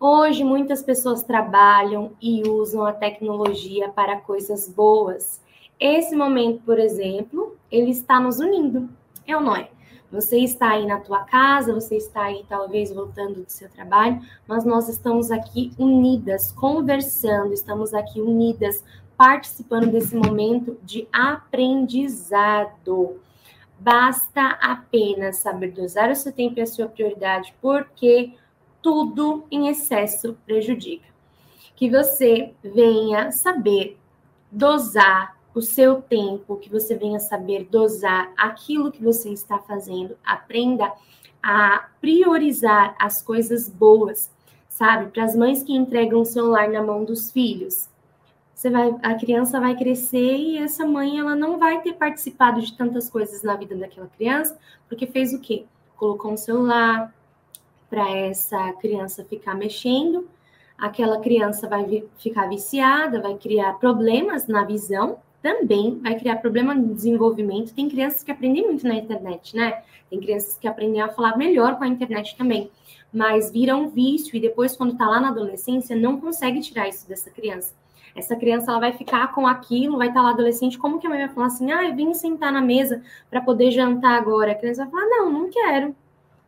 Hoje 0.00 0.42
muitas 0.42 0.82
pessoas 0.82 1.22
trabalham 1.22 2.12
e 2.20 2.42
usam 2.48 2.84
a 2.84 2.92
tecnologia 2.92 3.88
para 3.90 4.20
coisas 4.20 4.68
boas. 4.68 5.40
Esse 5.78 6.16
momento, 6.16 6.62
por 6.62 6.78
exemplo, 6.78 7.56
ele 7.70 7.90
está 7.90 8.20
nos 8.20 8.38
unindo. 8.38 8.88
É 9.26 9.36
ou 9.36 9.42
não 9.42 9.56
é? 9.56 9.68
Você 10.14 10.38
está 10.38 10.70
aí 10.70 10.86
na 10.86 11.00
tua 11.00 11.24
casa, 11.24 11.74
você 11.74 11.96
está 11.96 12.24
aí 12.24 12.44
talvez 12.48 12.92
voltando 12.92 13.42
do 13.42 13.50
seu 13.50 13.68
trabalho, 13.68 14.20
mas 14.46 14.64
nós 14.64 14.88
estamos 14.88 15.30
aqui 15.32 15.72
unidas, 15.76 16.52
conversando, 16.52 17.52
estamos 17.52 17.92
aqui 17.92 18.20
unidas, 18.20 18.84
participando 19.16 19.90
desse 19.90 20.14
momento 20.14 20.78
de 20.82 21.08
aprendizado. 21.12 22.68
Basta 23.84 24.56
apenas 24.62 25.36
saber 25.36 25.72
dosar 25.72 26.10
o 26.10 26.16
seu 26.16 26.32
tempo 26.32 26.58
e 26.58 26.62
a 26.62 26.66
sua 26.66 26.88
prioridade, 26.88 27.54
porque 27.60 28.32
tudo 28.80 29.44
em 29.50 29.68
excesso 29.68 30.38
prejudica. 30.46 31.04
Que 31.76 31.90
você 31.90 32.54
venha 32.64 33.30
saber 33.30 33.98
dosar 34.50 35.36
o 35.54 35.60
seu 35.60 36.00
tempo, 36.00 36.56
que 36.56 36.70
você 36.70 36.96
venha 36.96 37.20
saber 37.20 37.68
dosar 37.70 38.32
aquilo 38.38 38.90
que 38.90 39.04
você 39.04 39.28
está 39.28 39.58
fazendo, 39.58 40.16
aprenda 40.24 40.90
a 41.42 41.90
priorizar 42.00 42.96
as 42.98 43.20
coisas 43.20 43.68
boas, 43.68 44.30
sabe? 44.66 45.10
Para 45.10 45.24
as 45.24 45.36
mães 45.36 45.62
que 45.62 45.76
entregam 45.76 46.22
o 46.22 46.24
celular 46.24 46.70
na 46.70 46.82
mão 46.82 47.04
dos 47.04 47.30
filhos. 47.30 47.90
Você 48.54 48.70
vai, 48.70 48.94
a 49.02 49.14
criança 49.14 49.60
vai 49.60 49.76
crescer 49.76 50.36
e 50.36 50.58
essa 50.58 50.86
mãe 50.86 51.18
ela 51.18 51.34
não 51.34 51.58
vai 51.58 51.80
ter 51.82 51.94
participado 51.94 52.60
de 52.60 52.76
tantas 52.76 53.10
coisas 53.10 53.42
na 53.42 53.56
vida 53.56 53.74
daquela 53.74 54.06
criança, 54.06 54.56
porque 54.88 55.06
fez 55.06 55.34
o 55.34 55.40
quê? 55.40 55.64
Colocou 55.96 56.32
um 56.32 56.36
celular 56.36 57.12
para 57.90 58.08
essa 58.10 58.72
criança 58.74 59.24
ficar 59.24 59.54
mexendo, 59.54 60.28
aquela 60.78 61.20
criança 61.20 61.68
vai 61.68 62.04
ficar 62.16 62.48
viciada, 62.48 63.20
vai 63.20 63.36
criar 63.36 63.74
problemas 63.74 64.46
na 64.46 64.64
visão, 64.64 65.18
também 65.42 65.98
vai 65.98 66.18
criar 66.18 66.36
problema 66.36 66.74
no 66.74 66.94
desenvolvimento. 66.94 67.74
Tem 67.74 67.88
crianças 67.88 68.22
que 68.22 68.32
aprendem 68.32 68.66
muito 68.66 68.86
na 68.88 68.94
internet, 68.94 69.54
né? 69.54 69.82
Tem 70.08 70.18
crianças 70.18 70.56
que 70.56 70.66
aprendem 70.66 71.02
a 71.02 71.08
falar 71.08 71.36
melhor 71.36 71.76
com 71.76 71.84
a 71.84 71.88
internet 71.88 72.36
também, 72.36 72.70
mas 73.12 73.50
viram 73.50 73.90
vício 73.90 74.34
e 74.36 74.40
depois, 74.40 74.76
quando 74.76 74.96
tá 74.96 75.06
lá 75.06 75.20
na 75.20 75.28
adolescência, 75.28 75.94
não 75.94 76.18
consegue 76.18 76.60
tirar 76.60 76.88
isso 76.88 77.06
dessa 77.06 77.30
criança. 77.30 77.74
Essa 78.14 78.36
criança 78.36 78.70
ela 78.70 78.80
vai 78.80 78.92
ficar 78.92 79.32
com 79.34 79.46
aquilo, 79.46 79.98
vai 79.98 80.08
estar 80.08 80.22
lá 80.22 80.30
adolescente, 80.30 80.78
como 80.78 80.98
que 81.00 81.06
a 81.06 81.10
mãe 81.10 81.26
vai 81.26 81.34
falar 81.34 81.46
assim: 81.48 81.72
"Ah, 81.72 81.84
eu 81.84 81.94
vim 81.96 82.14
sentar 82.14 82.52
na 82.52 82.60
mesa 82.60 83.02
para 83.30 83.40
poder 83.40 83.70
jantar 83.70 84.16
agora". 84.16 84.52
A 84.52 84.54
criança 84.54 84.84
vai 84.84 84.90
falar: 84.90 85.06
"Não, 85.08 85.32
não 85.32 85.50
quero". 85.50 85.94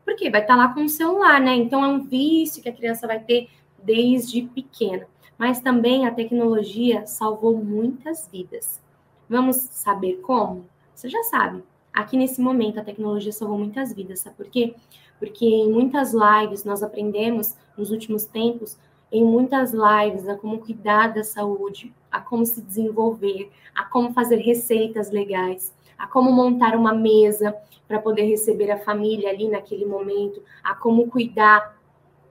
Por 0.04 0.14
quê? 0.16 0.30
Vai 0.30 0.42
estar 0.42 0.56
lá 0.56 0.72
com 0.72 0.84
o 0.84 0.88
celular, 0.88 1.40
né? 1.40 1.54
Então 1.56 1.84
é 1.84 1.88
um 1.88 2.04
vício 2.04 2.62
que 2.62 2.68
a 2.68 2.72
criança 2.72 3.06
vai 3.06 3.18
ter 3.20 3.48
desde 3.82 4.42
pequena. 4.42 5.06
Mas 5.36 5.60
também 5.60 6.06
a 6.06 6.14
tecnologia 6.14 7.06
salvou 7.06 7.56
muitas 7.56 8.28
vidas. 8.32 8.80
Vamos 9.28 9.56
saber 9.56 10.20
como? 10.22 10.66
Você 10.94 11.08
já 11.08 11.22
sabe. 11.24 11.62
Aqui 11.92 12.16
nesse 12.16 12.40
momento 12.40 12.78
a 12.78 12.84
tecnologia 12.84 13.32
salvou 13.32 13.58
muitas 13.58 13.92
vidas, 13.92 14.20
sabe 14.20 14.36
por 14.36 14.46
quê? 14.46 14.74
Porque 15.18 15.44
em 15.44 15.70
muitas 15.70 16.12
lives 16.12 16.64
nós 16.64 16.82
aprendemos 16.82 17.56
nos 17.76 17.90
últimos 17.90 18.24
tempos, 18.24 18.78
em 19.10 19.24
muitas 19.24 19.72
lives, 19.72 20.28
a 20.28 20.36
como 20.36 20.58
cuidar 20.58 21.14
da 21.14 21.22
saúde, 21.22 21.94
a 22.10 22.20
como 22.20 22.44
se 22.44 22.60
desenvolver, 22.60 23.50
a 23.74 23.84
como 23.84 24.12
fazer 24.12 24.36
receitas 24.36 25.10
legais, 25.10 25.74
a 25.98 26.06
como 26.06 26.32
montar 26.32 26.76
uma 26.76 26.92
mesa 26.92 27.56
para 27.86 28.00
poder 28.00 28.24
receber 28.24 28.70
a 28.70 28.78
família 28.78 29.30
ali 29.30 29.48
naquele 29.48 29.86
momento, 29.86 30.42
a 30.62 30.74
como 30.74 31.08
cuidar 31.08 31.76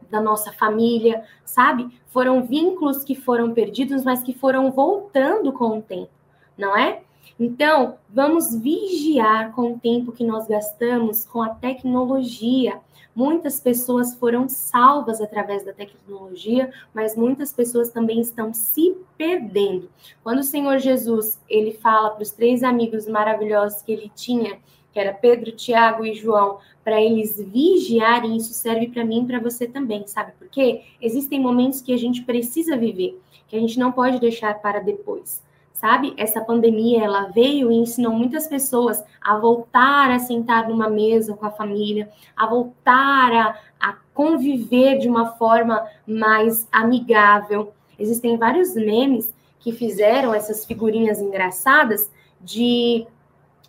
da 0.09 0.21
nossa 0.21 0.51
família, 0.51 1.23
sabe? 1.43 1.99
Foram 2.07 2.45
vínculos 2.45 3.03
que 3.03 3.15
foram 3.15 3.53
perdidos, 3.53 4.03
mas 4.03 4.21
que 4.21 4.33
foram 4.33 4.71
voltando 4.71 5.51
com 5.53 5.79
o 5.79 5.81
tempo 5.81 6.15
não 6.57 6.75
é? 6.77 7.01
Então, 7.39 7.97
vamos 8.09 8.55
vigiar 8.55 9.51
com 9.53 9.73
o 9.73 9.79
tempo 9.79 10.11
que 10.11 10.23
nós 10.23 10.47
gastamos 10.47 11.25
com 11.25 11.41
a 11.41 11.49
tecnologia. 11.49 12.79
Muitas 13.13 13.59
pessoas 13.59 14.15
foram 14.15 14.47
salvas 14.47 15.21
através 15.21 15.65
da 15.65 15.73
tecnologia, 15.73 16.71
mas 16.93 17.15
muitas 17.15 17.53
pessoas 17.53 17.89
também 17.89 18.19
estão 18.21 18.53
se 18.53 18.95
perdendo. 19.17 19.89
Quando 20.23 20.39
o 20.39 20.43
Senhor 20.43 20.79
Jesus, 20.79 21.39
ele 21.49 21.73
fala 21.73 22.11
para 22.11 22.23
os 22.23 22.31
três 22.31 22.63
amigos 22.63 23.07
maravilhosos 23.07 23.81
que 23.81 23.91
ele 23.91 24.11
tinha, 24.15 24.57
que 24.91 24.99
era 24.99 25.13
Pedro, 25.13 25.51
Tiago 25.51 26.05
e 26.05 26.13
João, 26.13 26.59
para 26.83 27.01
eles 27.01 27.37
vigiarem, 27.37 28.37
isso 28.37 28.53
serve 28.53 28.87
para 28.87 29.03
mim 29.03 29.23
e 29.23 29.25
para 29.25 29.39
você 29.39 29.67
também, 29.67 30.07
sabe 30.07 30.31
por 30.39 30.47
quê? 30.47 30.83
Existem 31.01 31.39
momentos 31.39 31.81
que 31.81 31.93
a 31.93 31.97
gente 31.97 32.23
precisa 32.23 32.77
viver, 32.77 33.19
que 33.47 33.57
a 33.57 33.59
gente 33.59 33.77
não 33.77 33.91
pode 33.91 34.19
deixar 34.19 34.61
para 34.61 34.79
depois 34.79 35.43
sabe? 35.75 36.13
Essa 36.17 36.41
pandemia 36.41 37.03
ela 37.03 37.27
veio 37.27 37.71
e 37.71 37.75
ensinou 37.75 38.13
muitas 38.13 38.47
pessoas 38.47 39.03
a 39.21 39.37
voltar 39.37 40.09
a 40.09 40.19
sentar 40.19 40.67
numa 40.67 40.89
mesa 40.89 41.35
com 41.35 41.45
a 41.45 41.51
família, 41.51 42.09
a 42.35 42.47
voltar 42.47 43.31
a, 43.31 43.59
a 43.79 43.93
conviver 44.13 44.97
de 44.97 45.07
uma 45.07 45.33
forma 45.33 45.85
mais 46.07 46.67
amigável. 46.71 47.73
Existem 47.99 48.37
vários 48.37 48.73
memes 48.73 49.33
que 49.59 49.71
fizeram 49.71 50.33
essas 50.33 50.65
figurinhas 50.65 51.19
engraçadas 51.19 52.09
de 52.41 53.05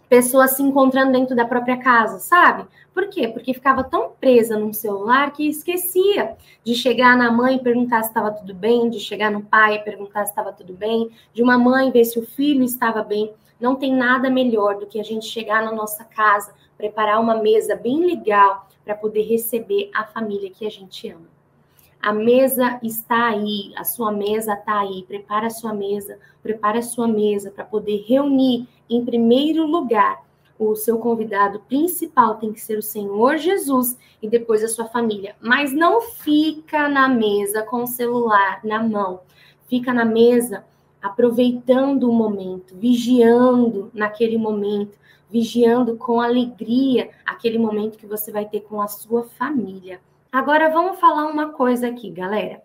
pessoas 0.09 0.53
se 0.53 0.63
encontrando 0.63 1.13
dentro 1.13 1.35
da 1.35 1.45
própria 1.45 1.77
casa, 1.77 2.19
sabe? 2.19 2.67
Por 2.95 3.09
quê? 3.09 3.29
Porque 3.29 3.53
ficava 3.53 3.85
tão 3.85 4.11
presa 4.21 4.59
num 4.59 4.73
celular 4.73 5.33
que 5.33 5.49
esquecia 5.49 6.37
de 6.65 6.75
chegar 6.75 7.17
na 7.17 7.31
mãe 7.31 7.57
e 7.57 7.63
perguntar 7.63 8.03
se 8.03 8.09
estava 8.09 8.31
tudo 8.31 8.55
bem, 8.55 8.89
de 8.89 8.99
chegar 9.01 9.31
no 9.31 9.43
pai 9.43 9.77
e 9.77 9.85
perguntar 9.85 10.25
se 10.25 10.33
estava 10.33 10.53
tudo 10.53 10.73
bem, 10.73 11.11
de 11.33 11.43
uma 11.43 11.59
mãe 11.59 11.91
ver 11.91 12.05
se 12.05 12.19
o 12.19 12.27
filho 12.27 12.65
estava 12.65 13.03
bem. 13.03 13.33
Não 13.61 13.75
tem 13.75 13.95
nada 13.95 14.31
melhor 14.31 14.79
do 14.79 14.87
que 14.87 15.01
a 15.01 15.05
gente 15.05 15.27
chegar 15.27 15.63
na 15.63 15.73
nossa 15.73 16.05
casa, 16.05 16.55
preparar 16.77 17.21
uma 17.21 17.37
mesa 17.37 17.75
bem 17.75 18.05
legal 18.05 18.69
para 18.85 18.95
poder 18.95 19.23
receber 19.23 19.91
a 19.95 20.05
família 20.05 20.51
que 20.51 20.67
a 20.67 20.71
gente 20.71 21.09
ama. 21.09 21.36
A 22.07 22.13
mesa 22.13 22.79
está 22.85 23.31
aí, 23.31 23.73
a 23.75 23.83
sua 23.83 24.13
mesa 24.13 24.53
está 24.53 24.79
aí. 24.79 25.05
Prepara 25.09 25.49
a 25.49 25.51
sua 25.51 25.75
mesa, 25.75 26.21
prepara 26.41 26.79
a 26.79 26.83
sua 26.83 27.09
mesa 27.09 27.51
para 27.51 27.65
poder 27.65 28.05
reunir, 28.07 28.69
em 28.89 29.05
primeiro 29.05 29.67
lugar, 29.67 30.25
o 30.57 30.77
seu 30.77 30.99
convidado 30.99 31.59
principal 31.69 32.37
tem 32.37 32.53
que 32.53 32.61
ser 32.61 32.79
o 32.79 32.83
Senhor 32.83 33.39
Jesus 33.39 33.99
e 34.23 34.29
depois 34.29 34.63
a 34.63 34.69
sua 34.69 34.85
família. 34.85 35.35
Mas 35.41 35.73
não 35.73 36.01
fica 36.01 36.89
na 36.89 37.09
mesa 37.09 37.65
com 37.65 37.83
o 37.83 37.89
celular 37.89 38.61
na 38.63 38.81
mão. 38.81 39.23
Fica 39.69 39.93
na 39.93 40.05
mesa 40.05 40.65
aproveitando 41.03 42.09
o 42.09 42.13
momento, 42.13 42.77
vigiando 42.77 43.91
naquele 43.93 44.39
momento, 44.39 44.97
vigiando 45.29 45.97
com 45.97 46.21
alegria 46.21 47.11
aquele 47.27 47.59
momento 47.59 47.99
que 47.99 48.07
você 48.07 48.31
vai 48.31 48.45
ter 48.45 48.61
com 48.61 48.81
a 48.81 48.87
sua 48.87 49.25
família. 49.25 50.01
Agora 50.33 50.69
vamos 50.69 50.99
falar 50.99 51.27
uma 51.27 51.53
coisa 51.53 51.89
aqui, 51.89 52.11
galera. 52.11 52.63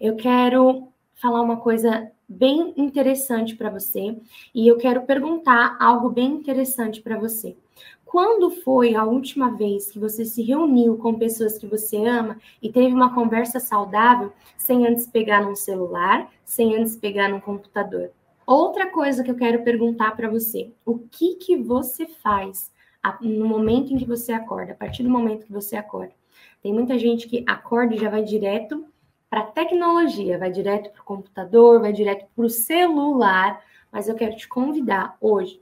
Eu 0.00 0.16
quero 0.16 0.88
falar 1.14 1.40
uma 1.40 1.58
coisa 1.58 2.10
bem 2.28 2.74
interessante 2.76 3.54
para 3.54 3.70
você 3.70 4.16
e 4.54 4.66
eu 4.66 4.76
quero 4.76 5.02
perguntar 5.02 5.76
algo 5.80 6.10
bem 6.10 6.32
interessante 6.32 7.00
para 7.00 7.18
você. 7.18 7.56
Quando 8.04 8.50
foi 8.50 8.94
a 8.94 9.04
última 9.04 9.50
vez 9.56 9.90
que 9.90 9.98
você 9.98 10.24
se 10.24 10.42
reuniu 10.42 10.96
com 10.96 11.18
pessoas 11.18 11.58
que 11.58 11.66
você 11.66 11.96
ama 12.04 12.38
e 12.62 12.70
teve 12.70 12.94
uma 12.94 13.14
conversa 13.14 13.58
saudável 13.58 14.32
sem 14.56 14.86
antes 14.86 15.06
pegar 15.06 15.42
num 15.42 15.56
celular, 15.56 16.30
sem 16.44 16.76
antes 16.76 16.96
pegar 16.96 17.28
num 17.28 17.40
computador? 17.40 18.10
Outra 18.46 18.90
coisa 18.90 19.24
que 19.24 19.30
eu 19.30 19.36
quero 19.36 19.64
perguntar 19.64 20.14
para 20.16 20.28
você: 20.28 20.72
o 20.84 20.98
que 20.98 21.36
que 21.36 21.56
você 21.56 22.06
faz 22.06 22.72
no 23.20 23.46
momento 23.46 23.92
em 23.92 23.96
que 23.96 24.04
você 24.04 24.32
acorda, 24.32 24.72
a 24.72 24.76
partir 24.76 25.02
do 25.02 25.10
momento 25.10 25.46
que 25.46 25.52
você 25.52 25.76
acorda? 25.76 26.12
Tem 26.64 26.72
muita 26.72 26.98
gente 26.98 27.28
que 27.28 27.44
acorda 27.46 27.94
e 27.94 27.98
já 27.98 28.08
vai 28.08 28.22
direto 28.22 28.86
para 29.28 29.40
a 29.40 29.46
tecnologia, 29.46 30.38
vai 30.38 30.50
direto 30.50 30.90
para 30.90 31.02
o 31.02 31.04
computador, 31.04 31.78
vai 31.78 31.92
direto 31.92 32.24
para 32.34 32.46
o 32.46 32.48
celular. 32.48 33.62
Mas 33.92 34.08
eu 34.08 34.14
quero 34.14 34.34
te 34.34 34.48
convidar 34.48 35.14
hoje, 35.20 35.60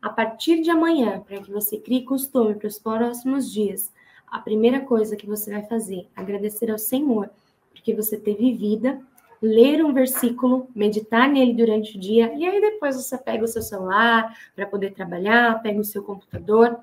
a 0.00 0.08
partir 0.08 0.62
de 0.62 0.70
amanhã, 0.70 1.18
para 1.26 1.40
que 1.40 1.50
você 1.50 1.76
crie 1.76 2.04
costume 2.04 2.54
para 2.54 2.68
os 2.68 2.78
próximos 2.78 3.52
dias. 3.52 3.92
A 4.28 4.38
primeira 4.38 4.78
coisa 4.78 5.16
que 5.16 5.26
você 5.26 5.50
vai 5.50 5.64
fazer, 5.64 6.06
agradecer 6.14 6.70
ao 6.70 6.78
Senhor, 6.78 7.30
porque 7.72 7.92
você 7.92 8.16
teve 8.16 8.52
vida, 8.52 9.00
ler 9.42 9.84
um 9.84 9.92
versículo, 9.92 10.68
meditar 10.72 11.28
nele 11.28 11.52
durante 11.52 11.96
o 11.96 12.00
dia, 12.00 12.32
e 12.32 12.46
aí 12.46 12.60
depois 12.60 12.94
você 12.94 13.18
pega 13.18 13.42
o 13.42 13.48
seu 13.48 13.60
celular 13.60 14.32
para 14.54 14.66
poder 14.66 14.92
trabalhar, 14.92 15.60
pega 15.62 15.80
o 15.80 15.84
seu 15.84 16.04
computador 16.04 16.78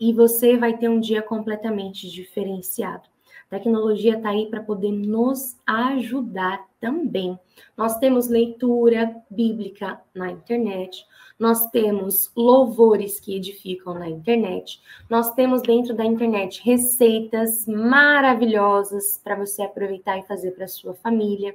e 0.00 0.12
você 0.12 0.56
vai 0.56 0.76
ter 0.76 0.88
um 0.88 1.00
dia 1.00 1.22
completamente 1.22 2.10
diferenciado. 2.10 3.08
A 3.50 3.58
tecnologia 3.58 4.16
está 4.16 4.30
aí 4.30 4.46
para 4.46 4.60
poder 4.60 4.90
nos 4.90 5.56
ajudar 5.64 6.66
também. 6.80 7.38
Nós 7.76 7.96
temos 7.98 8.28
leitura 8.28 9.14
bíblica 9.30 10.00
na 10.12 10.32
internet, 10.32 11.06
nós 11.38 11.70
temos 11.70 12.30
louvores 12.34 13.20
que 13.20 13.36
edificam 13.36 13.94
na 13.94 14.08
internet, 14.08 14.80
nós 15.08 15.32
temos 15.34 15.62
dentro 15.62 15.94
da 15.94 16.04
internet 16.04 16.60
receitas 16.64 17.66
maravilhosas 17.68 19.20
para 19.22 19.36
você 19.36 19.62
aproveitar 19.62 20.18
e 20.18 20.26
fazer 20.26 20.50
para 20.52 20.66
sua 20.66 20.94
família. 20.94 21.54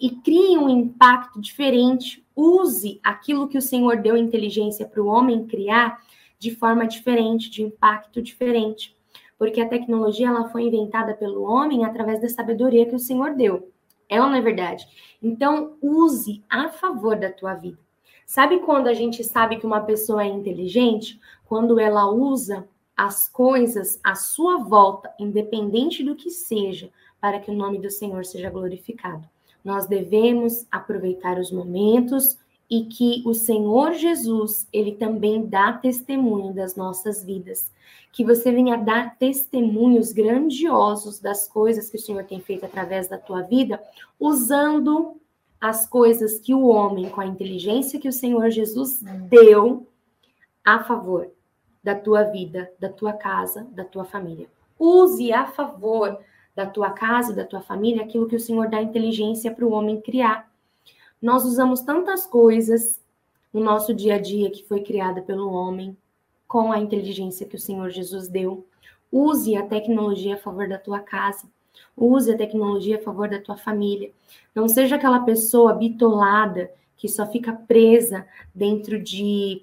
E 0.00 0.10
crie 0.10 0.56
um 0.56 0.68
impacto 0.68 1.40
diferente, 1.40 2.24
use 2.34 3.00
aquilo 3.02 3.48
que 3.48 3.58
o 3.58 3.62
Senhor 3.62 3.96
deu 3.96 4.16
inteligência 4.16 4.86
para 4.86 5.02
o 5.02 5.08
homem 5.08 5.46
criar 5.46 6.00
de 6.38 6.54
forma 6.54 6.86
diferente, 6.86 7.50
de 7.50 7.62
impacto 7.62 8.22
diferente, 8.22 8.96
porque 9.38 9.60
a 9.60 9.68
tecnologia 9.68 10.28
ela 10.28 10.48
foi 10.48 10.62
inventada 10.62 11.14
pelo 11.14 11.42
homem 11.42 11.84
através 11.84 12.20
da 12.20 12.28
sabedoria 12.28 12.86
que 12.86 12.94
o 12.94 12.98
Senhor 12.98 13.34
deu. 13.34 13.72
É 14.08 14.20
ou 14.20 14.28
não 14.28 14.36
é 14.36 14.40
verdade? 14.40 14.86
Então, 15.22 15.76
use 15.82 16.42
a 16.48 16.68
favor 16.68 17.16
da 17.16 17.30
tua 17.30 17.54
vida. 17.54 17.78
Sabe 18.26 18.58
quando 18.60 18.88
a 18.88 18.94
gente 18.94 19.22
sabe 19.24 19.56
que 19.56 19.66
uma 19.66 19.80
pessoa 19.80 20.22
é 20.22 20.26
inteligente? 20.26 21.20
Quando 21.44 21.78
ela 21.78 22.10
usa 22.10 22.68
as 22.96 23.28
coisas 23.28 24.00
à 24.02 24.14
sua 24.14 24.58
volta, 24.58 25.14
independente 25.18 26.02
do 26.02 26.16
que 26.16 26.30
seja, 26.30 26.90
para 27.20 27.38
que 27.38 27.50
o 27.50 27.54
nome 27.54 27.78
do 27.78 27.90
Senhor 27.90 28.24
seja 28.24 28.50
glorificado. 28.50 29.28
Nós 29.64 29.86
devemos 29.86 30.66
aproveitar 30.70 31.38
os 31.38 31.52
momentos, 31.52 32.38
e 32.70 32.84
que 32.84 33.22
o 33.24 33.32
Senhor 33.32 33.94
Jesus, 33.94 34.68
ele 34.72 34.92
também 34.92 35.46
dá 35.46 35.72
testemunho 35.72 36.52
das 36.52 36.76
nossas 36.76 37.24
vidas. 37.24 37.72
Que 38.12 38.24
você 38.24 38.52
venha 38.52 38.76
dar 38.76 39.16
testemunhos 39.16 40.12
grandiosos 40.12 41.18
das 41.18 41.48
coisas 41.48 41.88
que 41.88 41.96
o 41.96 42.00
Senhor 42.00 42.24
tem 42.24 42.40
feito 42.40 42.66
através 42.66 43.08
da 43.08 43.16
tua 43.16 43.42
vida, 43.42 43.80
usando 44.18 45.16
as 45.60 45.86
coisas 45.86 46.38
que 46.38 46.54
o 46.54 46.66
homem, 46.66 47.08
com 47.08 47.20
a 47.20 47.26
inteligência 47.26 47.98
que 47.98 48.08
o 48.08 48.12
Senhor 48.12 48.50
Jesus 48.50 49.00
deu, 49.28 49.86
a 50.64 50.84
favor 50.84 51.30
da 51.82 51.94
tua 51.94 52.24
vida, 52.24 52.70
da 52.78 52.88
tua 52.88 53.12
casa, 53.12 53.66
da 53.72 53.84
tua 53.84 54.04
família. 54.04 54.46
Use 54.78 55.32
a 55.32 55.46
favor 55.46 56.18
da 56.54 56.66
tua 56.66 56.90
casa, 56.90 57.32
da 57.32 57.44
tua 57.44 57.60
família, 57.60 58.02
aquilo 58.02 58.28
que 58.28 58.36
o 58.36 58.40
Senhor 58.40 58.68
dá 58.68 58.82
inteligência 58.82 59.50
para 59.50 59.64
o 59.64 59.72
homem 59.72 60.00
criar. 60.00 60.47
Nós 61.20 61.44
usamos 61.44 61.80
tantas 61.80 62.26
coisas 62.26 63.00
no 63.52 63.60
nosso 63.60 63.92
dia 63.94 64.14
a 64.14 64.18
dia 64.18 64.50
que 64.50 64.64
foi 64.64 64.80
criada 64.82 65.20
pelo 65.22 65.50
homem, 65.50 65.96
com 66.46 66.72
a 66.72 66.78
inteligência 66.78 67.46
que 67.46 67.56
o 67.56 67.60
Senhor 67.60 67.90
Jesus 67.90 68.28
deu. 68.28 68.66
Use 69.10 69.56
a 69.56 69.66
tecnologia 69.66 70.34
a 70.34 70.38
favor 70.38 70.68
da 70.68 70.78
tua 70.78 71.00
casa. 71.00 71.46
Use 71.96 72.32
a 72.32 72.36
tecnologia 72.36 72.96
a 72.98 73.02
favor 73.02 73.28
da 73.28 73.40
tua 73.40 73.56
família. 73.56 74.10
Não 74.54 74.68
seja 74.68 74.96
aquela 74.96 75.20
pessoa 75.20 75.74
bitolada 75.74 76.70
que 76.96 77.08
só 77.08 77.26
fica 77.26 77.52
presa 77.52 78.26
dentro 78.54 79.00
de 79.00 79.62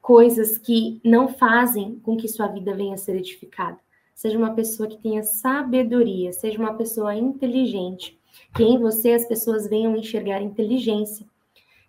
coisas 0.00 0.56
que 0.56 1.00
não 1.04 1.28
fazem 1.28 1.98
com 2.00 2.16
que 2.16 2.28
sua 2.28 2.46
vida 2.46 2.74
venha 2.74 2.94
a 2.94 2.98
ser 2.98 3.16
edificada. 3.16 3.78
Seja 4.14 4.38
uma 4.38 4.54
pessoa 4.54 4.88
que 4.88 4.96
tenha 4.96 5.22
sabedoria, 5.22 6.32
seja 6.32 6.58
uma 6.58 6.74
pessoa 6.74 7.14
inteligente, 7.14 8.18
que 8.54 8.62
em 8.62 8.78
você 8.78 9.12
as 9.12 9.26
pessoas 9.26 9.68
venham 9.68 9.96
enxergar 9.96 10.40
inteligência, 10.40 11.26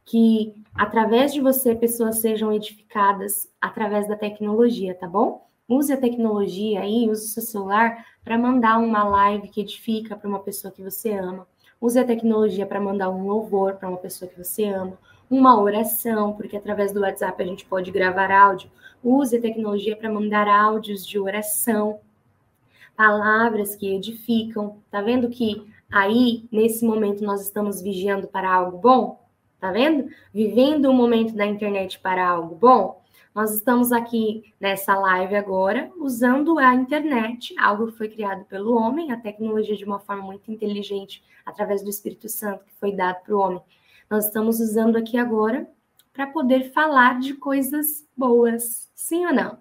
que 0.06 0.54
através 0.74 1.34
de 1.34 1.42
você 1.42 1.76
pessoas 1.76 2.18
sejam 2.20 2.52
edificadas 2.52 3.50
através 3.62 4.08
da 4.08 4.16
tecnologia, 4.16 4.96
tá 4.96 5.08
bom? 5.08 5.46
Use 5.68 5.92
a 5.92 5.98
tecnologia 5.98 6.82
aí, 6.82 7.10
use 7.10 7.26
o 7.26 7.28
seu 7.28 7.44
celular 7.44 8.06
para 8.24 8.38
mandar 8.38 8.78
uma 8.78 9.04
live 9.04 9.50
que 9.50 9.62
edifica 9.62 10.16
para 10.16 10.28
uma 10.28 10.40
pessoa 10.40 10.72
que 10.72 10.82
você 10.82 11.12
ama. 11.12 11.46
Use 11.80 12.00
a 12.00 12.06
tecnologia 12.06 12.66
para 12.66 12.80
mandar 12.80 13.10
um 13.10 13.28
louvor 13.28 13.76
para 13.76 13.90
uma 13.90 13.98
pessoa 13.98 14.32
que 14.32 14.38
você 14.38 14.66
ama, 14.66 14.98
uma 15.30 15.60
oração, 15.62 16.34
porque 16.34 16.56
através 16.56 16.94
do 16.94 17.02
WhatsApp 17.02 17.44
a 17.44 17.46
gente 17.46 17.66
pode 17.66 17.92
gravar 17.92 18.32
áudio. 18.32 18.72
Use 19.04 19.36
a 19.36 19.42
tecnologia 19.42 19.96
para 19.96 20.10
mandar 20.10 20.48
áudios 20.48 21.06
de 21.06 21.20
oração, 21.20 22.00
palavras 22.96 23.76
que 23.76 23.94
edificam. 23.94 24.78
Tá 24.90 25.02
vendo 25.02 25.30
que 25.30 25.68
Aí, 25.92 26.48
nesse 26.52 26.86
momento, 26.86 27.24
nós 27.24 27.42
estamos 27.42 27.82
vigiando 27.82 28.28
para 28.28 28.54
algo 28.54 28.78
bom, 28.78 29.26
tá 29.60 29.72
vendo? 29.72 30.10
Vivendo 30.34 30.86
o 30.86 30.94
momento 30.94 31.34
da 31.34 31.46
internet 31.46 32.00
para 32.00 32.28
algo 32.28 32.56
bom. 32.56 33.02
Nós 33.34 33.54
estamos 33.54 33.92
aqui 33.92 34.54
nessa 34.60 34.98
live 34.98 35.36
agora 35.36 35.92
usando 35.98 36.58
a 36.58 36.74
internet, 36.74 37.54
algo 37.60 37.88
que 37.88 37.98
foi 37.98 38.10
criado 38.10 38.44
pelo 38.46 38.76
homem, 38.76 39.12
a 39.12 39.18
tecnologia 39.18 39.78
de 39.78 39.86
uma 39.86 40.00
forma 40.00 40.24
muito 40.24 40.52
inteligente, 40.52 41.24
através 41.46 41.84
do 41.84 41.90
Espírito 41.90 42.28
Santo 42.28 42.66
que 42.66 42.74
foi 42.80 42.92
dado 42.94 43.24
para 43.24 43.36
o 43.36 43.40
homem. 43.40 43.62
Nós 44.10 44.26
estamos 44.26 44.60
usando 44.60 44.98
aqui 44.98 45.18
agora 45.18 45.70
para 46.12 46.28
poder 46.28 46.72
falar 46.72 47.20
de 47.20 47.36
coisas 47.36 48.08
boas, 48.18 48.90
sim 48.96 49.26
ou 49.26 49.34
não? 49.34 49.60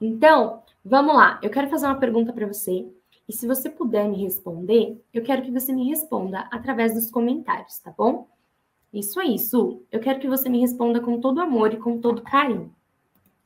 Então, 0.00 0.62
vamos 0.82 1.14
lá. 1.14 1.38
Eu 1.42 1.50
quero 1.50 1.68
fazer 1.68 1.86
uma 1.86 2.00
pergunta 2.00 2.32
para 2.32 2.46
você 2.46 2.88
e 3.32 3.34
se 3.34 3.46
você 3.46 3.70
puder 3.70 4.06
me 4.10 4.22
responder, 4.22 5.02
eu 5.10 5.22
quero 5.22 5.40
que 5.40 5.50
você 5.50 5.72
me 5.72 5.88
responda 5.88 6.40
através 6.50 6.92
dos 6.92 7.10
comentários, 7.10 7.78
tá 7.78 7.90
bom? 7.90 8.28
Isso 8.92 9.18
aí, 9.18 9.38
Su. 9.38 9.82
Eu 9.90 10.00
quero 10.00 10.20
que 10.20 10.28
você 10.28 10.50
me 10.50 10.60
responda 10.60 11.00
com 11.00 11.18
todo 11.18 11.40
amor 11.40 11.72
e 11.72 11.78
com 11.78 11.98
todo 11.98 12.20
carinho. 12.20 12.70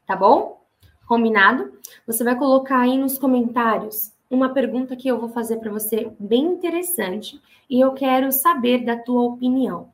Tá 0.04 0.16
bom? 0.16 0.60
Combinado? 1.06 1.78
Você 2.04 2.24
vai 2.24 2.34
colocar 2.34 2.80
aí 2.80 2.98
nos 2.98 3.16
comentários 3.16 4.12
uma 4.28 4.48
pergunta 4.48 4.96
que 4.96 5.06
eu 5.06 5.20
vou 5.20 5.28
fazer 5.28 5.58
para 5.58 5.70
você 5.70 6.10
bem 6.18 6.46
interessante 6.46 7.40
e 7.70 7.78
eu 7.78 7.92
quero 7.92 8.32
saber 8.32 8.84
da 8.84 8.96
tua 8.96 9.22
opinião. 9.22 9.92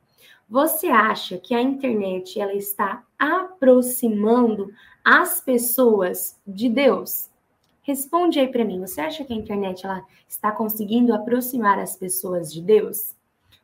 Você 0.49 0.87
acha 0.87 1.37
que 1.37 1.53
a 1.53 1.61
internet 1.61 2.41
ela 2.41 2.55
está 2.55 3.03
aproximando 3.19 4.73
as 5.05 5.39
pessoas 5.39 6.35
de 6.47 6.67
Deus? 6.67 7.29
Responde 7.83 8.39
aí 8.39 8.47
para 8.47 8.65
mim. 8.65 8.79
Você 8.79 9.01
acha 9.01 9.23
que 9.23 9.33
a 9.33 9.35
internet 9.35 9.85
ela 9.85 10.05
está 10.27 10.51
conseguindo 10.51 11.13
aproximar 11.13 11.77
as 11.79 11.95
pessoas 11.95 12.51
de 12.51 12.61
Deus? 12.61 13.13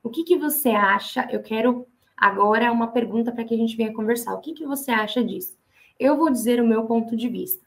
O 0.04 0.10
que, 0.10 0.24
que 0.24 0.38
você 0.38 0.70
acha? 0.70 1.28
Eu 1.32 1.42
quero 1.42 1.88
agora 2.16 2.72
uma 2.72 2.88
pergunta 2.88 3.32
para 3.32 3.46
que 3.46 3.54
a 3.54 3.58
gente 3.58 3.78
venha 3.78 3.94
conversar. 3.94 4.34
O 4.34 4.42
que, 4.42 4.54
que 4.54 4.66
você 4.66 4.92
acha 4.92 5.24
disso? 5.24 5.58
Eu 5.98 6.18
vou 6.18 6.30
dizer 6.30 6.62
o 6.62 6.68
meu 6.68 6.84
ponto 6.84 7.16
de 7.16 7.30
vista. 7.30 7.62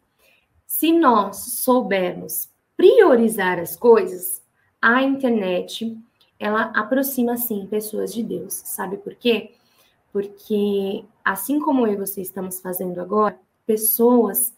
Se 0.67 0.93
nós 0.93 1.37
soubermos 1.37 2.51
priorizar 2.77 3.59
as 3.59 3.77
coisas, 3.77 4.43
a 4.81 5.03
internet 5.03 5.97
ela 6.39 6.73
aproxima 6.75 7.37
sim 7.37 7.67
pessoas 7.67 8.13
de 8.13 8.23
Deus. 8.23 8.55
Sabe 8.55 8.97
por 8.99 9.15
quê? 9.15 9.53
Porque 10.13 11.05
assim 11.25 11.61
como 11.61 11.87
eu 11.87 11.95
e 11.95 11.97
você 11.97 12.21
estamos 12.21 12.61
fazendo 12.61 13.01
agora, 13.01 13.39
pessoas 13.65 14.53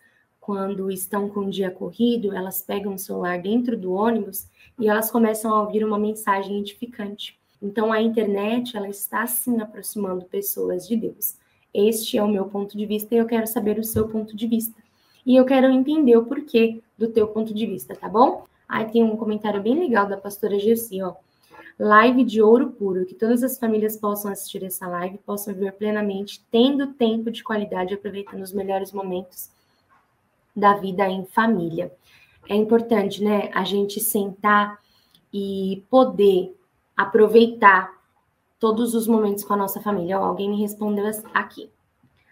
quando 0.44 0.90
estão 0.90 1.26
com 1.26 1.40
o 1.40 1.50
dia 1.50 1.70
corrido, 1.70 2.36
elas 2.36 2.60
pegam 2.60 2.94
o 2.94 2.98
celular 2.98 3.40
dentro 3.40 3.78
do 3.78 3.94
ônibus 3.94 4.46
e 4.78 4.86
elas 4.86 5.10
começam 5.10 5.54
a 5.54 5.62
ouvir 5.62 5.82
uma 5.82 5.98
mensagem 5.98 6.60
edificante. 6.60 7.38
Então 7.62 7.90
a 7.90 8.02
internet, 8.02 8.76
ela 8.76 8.88
está 8.88 9.26
sim 9.26 9.58
aproximando 9.62 10.26
pessoas 10.26 10.86
de 10.86 10.96
Deus. 10.96 11.36
Este 11.72 12.18
é 12.18 12.22
o 12.22 12.28
meu 12.28 12.44
ponto 12.44 12.76
de 12.76 12.84
vista 12.84 13.14
e 13.14 13.18
eu 13.18 13.24
quero 13.24 13.46
saber 13.46 13.78
o 13.78 13.84
seu 13.84 14.06
ponto 14.06 14.36
de 14.36 14.46
vista. 14.46 14.74
E 15.24 15.34
eu 15.34 15.46
quero 15.46 15.72
entender 15.72 16.14
o 16.18 16.26
porquê 16.26 16.82
do 16.98 17.08
teu 17.08 17.26
ponto 17.28 17.54
de 17.54 17.64
vista, 17.64 17.96
tá 17.96 18.06
bom? 18.06 18.44
Aí 18.68 18.84
tem 18.84 19.02
um 19.02 19.16
comentário 19.16 19.62
bem 19.62 19.78
legal 19.78 20.06
da 20.06 20.18
pastora 20.18 20.58
Gessi, 20.58 21.00
ó. 21.00 21.14
Live 21.78 22.22
de 22.22 22.42
ouro 22.42 22.70
puro, 22.70 23.06
que 23.06 23.14
todas 23.14 23.42
as 23.42 23.58
famílias 23.58 23.96
possam 23.96 24.30
assistir 24.30 24.62
essa 24.62 24.86
live, 24.86 25.16
possam 25.24 25.54
viver 25.54 25.72
plenamente, 25.72 26.44
tendo 26.50 26.88
tempo 26.88 27.30
de 27.30 27.42
qualidade, 27.42 27.94
aproveitando 27.94 28.42
os 28.42 28.52
melhores 28.52 28.92
momentos 28.92 29.53
da 30.54 30.74
vida 30.74 31.08
em 31.08 31.24
família. 31.24 31.92
É 32.48 32.54
importante, 32.54 33.22
né, 33.22 33.50
a 33.54 33.64
gente 33.64 34.00
sentar 34.00 34.78
e 35.32 35.84
poder 35.90 36.56
aproveitar 36.96 37.92
todos 38.58 38.94
os 38.94 39.06
momentos 39.06 39.44
com 39.44 39.54
a 39.54 39.56
nossa 39.56 39.80
família. 39.80 40.20
Oh, 40.20 40.24
alguém 40.24 40.48
me 40.48 40.60
respondeu 40.60 41.04
aqui. 41.32 41.70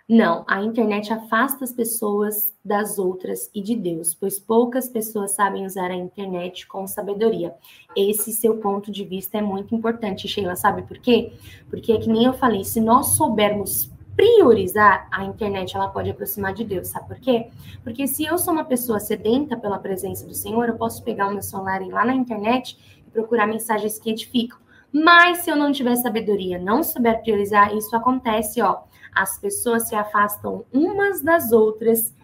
Não, 0.08 0.44
a 0.48 0.62
internet 0.62 1.12
afasta 1.12 1.64
as 1.64 1.72
pessoas 1.72 2.52
das 2.64 2.98
outras 2.98 3.50
e 3.54 3.62
de 3.62 3.76
Deus, 3.76 4.14
pois 4.14 4.38
poucas 4.38 4.88
pessoas 4.88 5.32
sabem 5.32 5.64
usar 5.64 5.90
a 5.90 5.94
internet 5.94 6.66
com 6.66 6.86
sabedoria. 6.86 7.54
Esse 7.94 8.32
seu 8.32 8.56
ponto 8.56 8.90
de 8.90 9.04
vista 9.04 9.38
é 9.38 9.42
muito 9.42 9.74
importante, 9.74 10.26
Sheila. 10.26 10.56
Sabe 10.56 10.82
por 10.82 10.98
quê? 10.98 11.32
Porque 11.70 11.92
é 11.92 11.98
que 11.98 12.08
nem 12.08 12.24
eu 12.24 12.32
falei, 12.32 12.64
se 12.64 12.80
nós 12.80 13.08
soubermos 13.08 13.91
priorizar, 14.16 15.08
a 15.10 15.24
internet 15.24 15.76
ela 15.76 15.88
pode 15.88 16.10
aproximar 16.10 16.52
de 16.52 16.64
Deus, 16.64 16.88
sabe 16.88 17.08
por 17.08 17.18
quê? 17.18 17.48
Porque 17.82 18.06
se 18.06 18.24
eu 18.24 18.38
sou 18.38 18.52
uma 18.52 18.64
pessoa 18.64 19.00
sedenta 19.00 19.56
pela 19.56 19.78
presença 19.78 20.26
do 20.26 20.34
Senhor, 20.34 20.68
eu 20.68 20.76
posso 20.76 21.02
pegar 21.02 21.28
o 21.28 21.32
meu 21.32 21.42
celular 21.42 21.82
e 21.82 21.88
ir 21.88 21.92
lá 21.92 22.04
na 22.04 22.14
internet 22.14 23.02
e 23.06 23.10
procurar 23.10 23.46
mensagens 23.46 23.98
que 23.98 24.10
edificam. 24.10 24.58
Mas 24.92 25.38
se 25.38 25.50
eu 25.50 25.56
não 25.56 25.72
tiver 25.72 25.96
sabedoria, 25.96 26.58
não 26.58 26.82
souber 26.82 27.22
priorizar, 27.22 27.74
isso 27.74 27.96
acontece, 27.96 28.60
ó. 28.60 28.82
As 29.14 29.38
pessoas 29.38 29.88
se 29.88 29.94
afastam 29.94 30.64
umas 30.72 31.22
das 31.22 31.50
outras 31.52 32.14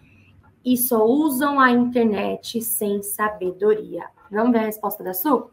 e 0.63 0.77
só 0.77 1.05
usam 1.05 1.59
a 1.59 1.71
internet 1.71 2.61
sem 2.61 3.01
sabedoria. 3.01 4.05
Vamos 4.31 4.51
ver 4.51 4.59
a 4.59 4.65
resposta 4.65 5.03
da 5.03 5.13
Su? 5.13 5.49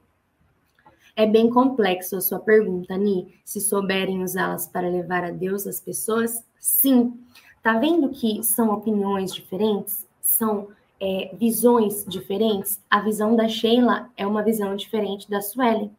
É 1.17 1.27
bem 1.27 1.49
complexo 1.49 2.15
a 2.15 2.21
sua 2.21 2.39
pergunta, 2.39 2.95
Ni. 2.97 3.35
Se 3.43 3.59
souberem 3.59 4.23
usá-las 4.23 4.69
para 4.69 4.87
levar 4.87 5.25
a 5.25 5.31
Deus 5.31 5.67
as 5.67 5.81
pessoas, 5.81 6.45
sim. 6.61 7.19
Tá 7.63 7.79
vendo 7.79 8.11
que 8.11 8.45
são 8.45 8.71
opiniões 8.71 9.35
diferentes? 9.35 10.07
São 10.21 10.69
é, 11.01 11.35
visões 11.35 12.05
diferentes? 12.07 12.79
A 12.91 13.01
visão 13.01 13.35
da 13.35 13.49
Sheila 13.49 14.11
é 14.15 14.27
uma 14.27 14.43
visão 14.43 14.77
diferente 14.77 15.29
da 15.29 15.41
Suelen. 15.41 15.91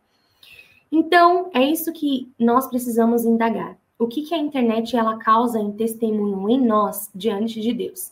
Então, 0.91 1.49
é 1.51 1.63
isso 1.63 1.91
que 1.91 2.31
nós 2.39 2.67
precisamos 2.67 3.25
indagar. 3.25 3.75
O 3.99 4.07
que, 4.07 4.21
que 4.21 4.35
a 4.35 4.37
internet 4.37 4.95
ela 4.95 5.17
causa 5.17 5.59
em 5.59 5.71
testemunho 5.71 6.47
em 6.47 6.63
nós 6.63 7.09
diante 7.13 7.59
de 7.59 7.73
Deus? 7.73 8.11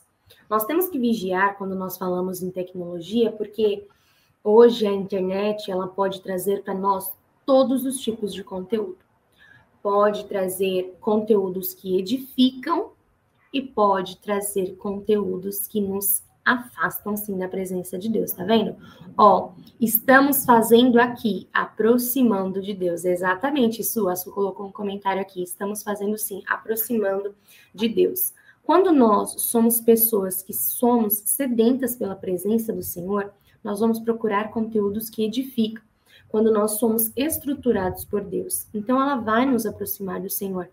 Nós 0.50 0.64
temos 0.64 0.88
que 0.88 0.98
vigiar 0.98 1.56
quando 1.56 1.76
nós 1.76 1.96
falamos 1.96 2.42
em 2.42 2.50
tecnologia, 2.50 3.30
porque 3.30 3.86
Hoje 4.48 4.86
a 4.86 4.92
internet 4.92 5.72
ela 5.72 5.88
pode 5.88 6.20
trazer 6.20 6.62
para 6.62 6.72
nós 6.72 7.12
todos 7.44 7.84
os 7.84 7.98
tipos 7.98 8.32
de 8.32 8.44
conteúdo. 8.44 8.98
Pode 9.82 10.24
trazer 10.26 10.96
conteúdos 11.00 11.74
que 11.74 11.98
edificam 11.98 12.92
e 13.52 13.60
pode 13.60 14.18
trazer 14.18 14.76
conteúdos 14.76 15.66
que 15.66 15.80
nos 15.80 16.22
afastam 16.44 17.16
sim 17.16 17.36
da 17.36 17.48
presença 17.48 17.98
de 17.98 18.08
Deus, 18.08 18.30
tá 18.30 18.44
vendo? 18.44 18.76
Ó, 19.18 19.50
estamos 19.80 20.44
fazendo 20.44 21.00
aqui, 21.00 21.48
aproximando 21.52 22.62
de 22.62 22.72
Deus. 22.72 23.04
Exatamente 23.04 23.80
isso, 23.80 24.08
a 24.08 24.14
Su 24.14 24.30
colocou 24.30 24.66
um 24.66 24.72
comentário 24.72 25.20
aqui. 25.20 25.42
Estamos 25.42 25.82
fazendo 25.82 26.16
sim, 26.16 26.44
aproximando 26.46 27.34
de 27.74 27.88
Deus. 27.88 28.32
Quando 28.62 28.92
nós 28.92 29.42
somos 29.42 29.80
pessoas 29.80 30.40
que 30.40 30.52
somos 30.52 31.14
sedentas 31.24 31.96
pela 31.96 32.14
presença 32.14 32.72
do 32.72 32.84
Senhor, 32.84 33.32
nós 33.66 33.80
vamos 33.80 33.98
procurar 33.98 34.52
conteúdos 34.52 35.10
que 35.10 35.24
edificam, 35.24 35.82
quando 36.28 36.52
nós 36.52 36.78
somos 36.78 37.10
estruturados 37.16 38.04
por 38.04 38.22
Deus. 38.22 38.68
Então, 38.72 39.02
ela 39.02 39.16
vai 39.16 39.44
nos 39.44 39.66
aproximar 39.66 40.20
do 40.20 40.30
Senhor. 40.30 40.68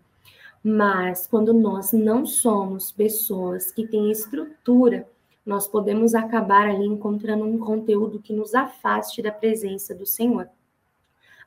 Mas, 0.62 1.26
quando 1.26 1.52
nós 1.52 1.92
não 1.92 2.24
somos 2.24 2.92
pessoas 2.92 3.72
que 3.72 3.84
têm 3.84 4.12
estrutura, 4.12 5.08
nós 5.44 5.66
podemos 5.66 6.14
acabar 6.14 6.68
ali 6.68 6.86
encontrando 6.86 7.44
um 7.44 7.58
conteúdo 7.58 8.20
que 8.20 8.32
nos 8.32 8.54
afaste 8.54 9.20
da 9.20 9.32
presença 9.32 9.92
do 9.92 10.06
Senhor. 10.06 10.48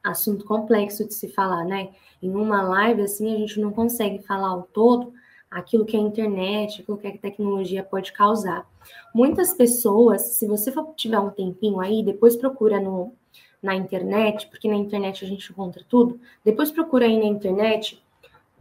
Assunto 0.04 0.44
complexo 0.44 1.08
de 1.08 1.14
se 1.14 1.30
falar, 1.30 1.64
né? 1.64 1.92
Em 2.22 2.30
uma 2.30 2.62
live 2.62 3.04
assim, 3.04 3.34
a 3.34 3.38
gente 3.38 3.58
não 3.62 3.72
consegue 3.72 4.22
falar 4.22 4.54
o 4.54 4.64
todo, 4.64 5.14
aquilo 5.50 5.86
que 5.86 5.96
a 5.96 6.00
internet, 6.00 6.82
aquilo 6.82 6.98
que 6.98 7.08
a 7.08 7.18
tecnologia 7.18 7.84
pode 7.84 8.12
causar. 8.12 8.68
Muitas 9.14 9.54
pessoas, 9.54 10.22
se 10.22 10.48
você 10.48 10.72
for, 10.72 10.94
tiver 10.96 11.20
um 11.20 11.30
tempinho 11.30 11.80
aí, 11.80 12.04
depois 12.04 12.36
procura 12.36 12.80
no, 12.80 13.14
na 13.62 13.76
internet, 13.76 14.48
porque 14.48 14.68
na 14.68 14.76
internet 14.76 15.24
a 15.24 15.28
gente 15.28 15.52
encontra 15.52 15.84
tudo, 15.88 16.20
depois 16.44 16.72
procura 16.72 17.06
aí 17.06 17.18
na 17.18 17.26
internet 17.26 18.02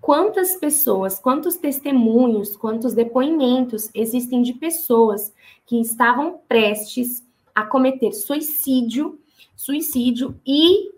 quantas 0.01 0.57
pessoas, 0.57 1.19
quantos 1.19 1.57
testemunhos, 1.57 2.57
quantos 2.57 2.95
depoimentos 2.95 3.91
existem 3.95 4.43
de 4.43 4.55
pessoas 4.55 5.35
que 5.67 5.81
estavam 5.81 6.39
prestes 6.49 7.27
a 7.55 7.65
cometer 7.65 8.13
suicídio, 8.13 9.19
suicídio 9.57 10.39
e 10.47 10.96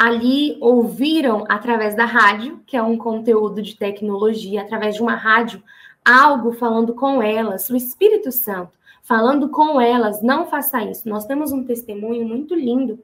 ali 0.00 0.56
ouviram 0.62 1.44
através 1.46 1.94
da 1.94 2.06
rádio, 2.06 2.62
que 2.66 2.74
é 2.74 2.82
um 2.82 2.96
conteúdo 2.96 3.60
de 3.60 3.76
tecnologia, 3.76 4.62
através 4.62 4.94
de 4.94 5.02
uma 5.02 5.14
rádio, 5.14 5.62
algo 6.02 6.52
falando 6.52 6.94
com 6.94 7.22
elas, 7.22 7.68
o 7.68 7.76
Espírito 7.76 8.32
Santo 8.32 8.80
falando 9.02 9.50
com 9.50 9.78
elas, 9.78 10.22
não 10.22 10.46
faça 10.46 10.82
isso. 10.84 11.06
Nós 11.06 11.26
temos 11.26 11.52
um 11.52 11.64
testemunho 11.64 12.26
muito 12.26 12.54
lindo 12.54 12.98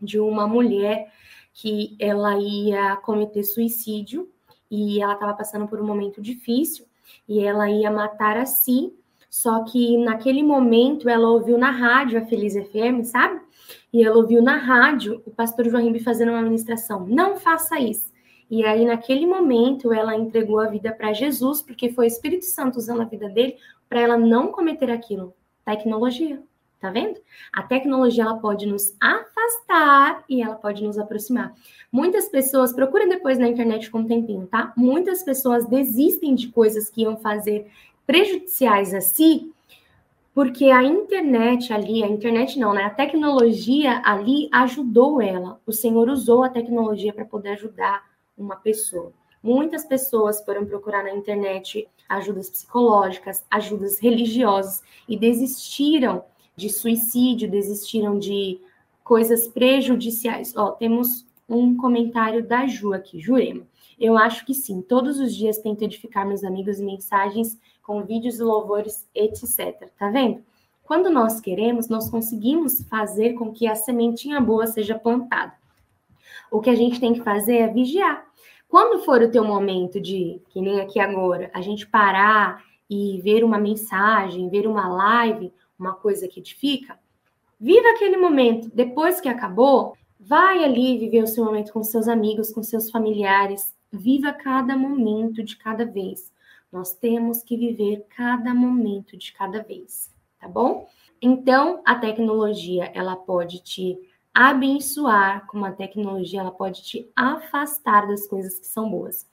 de 0.00 0.18
uma 0.18 0.48
mulher 0.48 1.12
que 1.54 1.94
ela 2.00 2.36
ia 2.36 2.96
cometer 2.96 3.44
suicídio 3.44 4.28
e 4.68 5.00
ela 5.00 5.12
estava 5.12 5.34
passando 5.34 5.68
por 5.68 5.80
um 5.80 5.86
momento 5.86 6.20
difícil 6.20 6.84
e 7.28 7.40
ela 7.40 7.70
ia 7.70 7.92
matar 7.92 8.36
a 8.36 8.46
si. 8.46 8.92
Só 9.28 9.64
que 9.64 9.96
naquele 9.98 10.42
momento 10.42 11.08
ela 11.08 11.28
ouviu 11.28 11.58
na 11.58 11.70
rádio 11.70 12.18
a 12.18 12.24
Feliz 12.24 12.54
FM, 12.54 13.04
sabe? 13.04 13.40
e 13.92 14.04
ela 14.04 14.16
ouviu 14.16 14.42
na 14.42 14.56
rádio 14.56 15.22
o 15.26 15.30
pastor 15.30 15.68
João 15.68 15.82
Rimbi 15.82 16.00
fazendo 16.00 16.30
uma 16.30 16.42
ministração. 16.42 17.06
Não 17.06 17.36
faça 17.36 17.78
isso. 17.78 18.12
E 18.50 18.64
aí, 18.64 18.84
naquele 18.84 19.26
momento, 19.26 19.92
ela 19.92 20.16
entregou 20.16 20.58
a 20.58 20.68
vida 20.68 20.92
para 20.92 21.12
Jesus, 21.12 21.60
porque 21.60 21.90
foi 21.90 22.06
o 22.06 22.08
Espírito 22.08 22.46
Santo 22.46 22.78
usando 22.78 23.02
a 23.02 23.04
vida 23.04 23.28
dele 23.28 23.56
para 23.88 24.00
ela 24.00 24.16
não 24.16 24.48
cometer 24.48 24.90
aquilo. 24.90 25.34
Tecnologia, 25.66 26.42
tá 26.80 26.90
vendo? 26.90 27.20
A 27.52 27.62
tecnologia 27.62 28.24
ela 28.24 28.38
pode 28.38 28.66
nos 28.66 28.94
afastar 28.98 30.24
e 30.28 30.42
ela 30.42 30.54
pode 30.54 30.82
nos 30.82 30.98
aproximar. 30.98 31.54
Muitas 31.92 32.28
pessoas, 32.30 32.72
procurem 32.72 33.08
depois 33.08 33.38
na 33.38 33.48
internet 33.48 33.90
com 33.90 33.98
um 33.98 34.06
tempinho, 34.06 34.46
tá? 34.46 34.72
Muitas 34.74 35.22
pessoas 35.22 35.66
desistem 35.66 36.34
de 36.34 36.48
coisas 36.48 36.88
que 36.88 37.02
iam 37.02 37.18
fazer 37.18 37.70
prejudiciais 38.08 38.94
a 38.94 39.02
si 39.02 39.52
porque 40.38 40.66
a 40.66 40.84
internet 40.84 41.72
ali, 41.72 42.04
a 42.04 42.06
internet 42.06 42.58
não, 42.60 42.72
né? 42.72 42.84
A 42.84 42.90
tecnologia 42.90 44.00
ali 44.04 44.48
ajudou 44.52 45.20
ela. 45.20 45.60
O 45.66 45.72
Senhor 45.72 46.08
usou 46.08 46.44
a 46.44 46.48
tecnologia 46.48 47.12
para 47.12 47.24
poder 47.24 47.50
ajudar 47.50 48.04
uma 48.36 48.54
pessoa. 48.54 49.12
Muitas 49.42 49.84
pessoas 49.84 50.40
foram 50.44 50.64
procurar 50.64 51.02
na 51.02 51.12
internet 51.12 51.88
ajudas 52.08 52.48
psicológicas, 52.48 53.44
ajudas 53.50 53.98
religiosas 53.98 54.80
e 55.08 55.18
desistiram 55.18 56.24
de 56.54 56.70
suicídio, 56.70 57.50
desistiram 57.50 58.16
de 58.16 58.60
coisas 59.02 59.48
prejudiciais. 59.48 60.56
Ó, 60.56 60.70
temos 60.70 61.26
um 61.48 61.76
comentário 61.76 62.46
da 62.46 62.64
Ju 62.64 62.92
aqui, 62.92 63.18
Jurema. 63.18 63.66
Eu 63.98 64.16
acho 64.16 64.46
que 64.46 64.54
sim, 64.54 64.80
todos 64.82 65.18
os 65.18 65.34
dias 65.34 65.58
tento 65.58 65.82
edificar 65.82 66.24
meus 66.24 66.44
amigos 66.44 66.78
em 66.78 66.86
mensagens 66.86 67.58
com 67.88 68.04
vídeos 68.04 68.38
e 68.38 68.42
louvores, 68.42 69.08
etc. 69.14 69.88
Tá 69.98 70.10
vendo? 70.10 70.44
Quando 70.84 71.08
nós 71.08 71.40
queremos, 71.40 71.88
nós 71.88 72.10
conseguimos 72.10 72.86
fazer 72.86 73.32
com 73.32 73.50
que 73.50 73.66
a 73.66 73.74
sementinha 73.74 74.38
boa 74.42 74.66
seja 74.66 74.98
plantada. 74.98 75.54
O 76.50 76.60
que 76.60 76.68
a 76.68 76.74
gente 76.74 77.00
tem 77.00 77.14
que 77.14 77.22
fazer 77.22 77.56
é 77.56 77.68
vigiar. 77.68 78.26
Quando 78.68 79.02
for 79.06 79.22
o 79.22 79.30
teu 79.30 79.42
momento 79.42 79.98
de, 79.98 80.38
que 80.50 80.60
nem 80.60 80.82
aqui 80.82 81.00
agora, 81.00 81.50
a 81.54 81.62
gente 81.62 81.86
parar 81.86 82.62
e 82.90 83.22
ver 83.22 83.42
uma 83.42 83.58
mensagem, 83.58 84.50
ver 84.50 84.66
uma 84.66 84.86
live, 84.86 85.50
uma 85.78 85.94
coisa 85.94 86.28
que 86.28 86.40
edifica, 86.40 86.98
viva 87.58 87.88
aquele 87.92 88.18
momento. 88.18 88.70
Depois 88.74 89.18
que 89.18 89.30
acabou, 89.30 89.96
vai 90.20 90.62
ali 90.62 90.98
viver 90.98 91.22
o 91.22 91.26
seu 91.26 91.42
momento 91.42 91.72
com 91.72 91.82
seus 91.82 92.06
amigos, 92.06 92.52
com 92.52 92.62
seus 92.62 92.90
familiares. 92.90 93.74
Viva 93.90 94.30
cada 94.30 94.76
momento 94.76 95.42
de 95.42 95.56
cada 95.56 95.86
vez. 95.86 96.30
Nós 96.70 96.92
temos 96.92 97.42
que 97.42 97.56
viver 97.56 98.06
cada 98.16 98.54
momento 98.54 99.16
de 99.16 99.32
cada 99.32 99.62
vez, 99.62 100.12
tá 100.38 100.46
bom? 100.46 100.86
Então, 101.20 101.82
a 101.84 101.94
tecnologia, 101.94 102.90
ela 102.94 103.16
pode 103.16 103.60
te 103.60 103.98
abençoar, 104.34 105.46
como 105.46 105.64
a 105.64 105.72
tecnologia, 105.72 106.40
ela 106.40 106.52
pode 106.52 106.82
te 106.82 107.10
afastar 107.16 108.06
das 108.06 108.26
coisas 108.26 108.58
que 108.58 108.66
são 108.66 108.88
boas. 108.88 109.26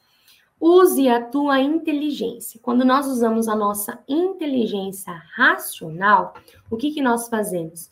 Use 0.59 1.07
a 1.09 1.23
tua 1.23 1.59
inteligência. 1.59 2.59
Quando 2.63 2.85
nós 2.85 3.05
usamos 3.05 3.47
a 3.47 3.55
nossa 3.55 4.03
inteligência 4.07 5.13
racional, 5.35 6.33
o 6.71 6.77
que, 6.77 6.91
que 6.91 7.01
nós 7.01 7.27
fazemos? 7.27 7.91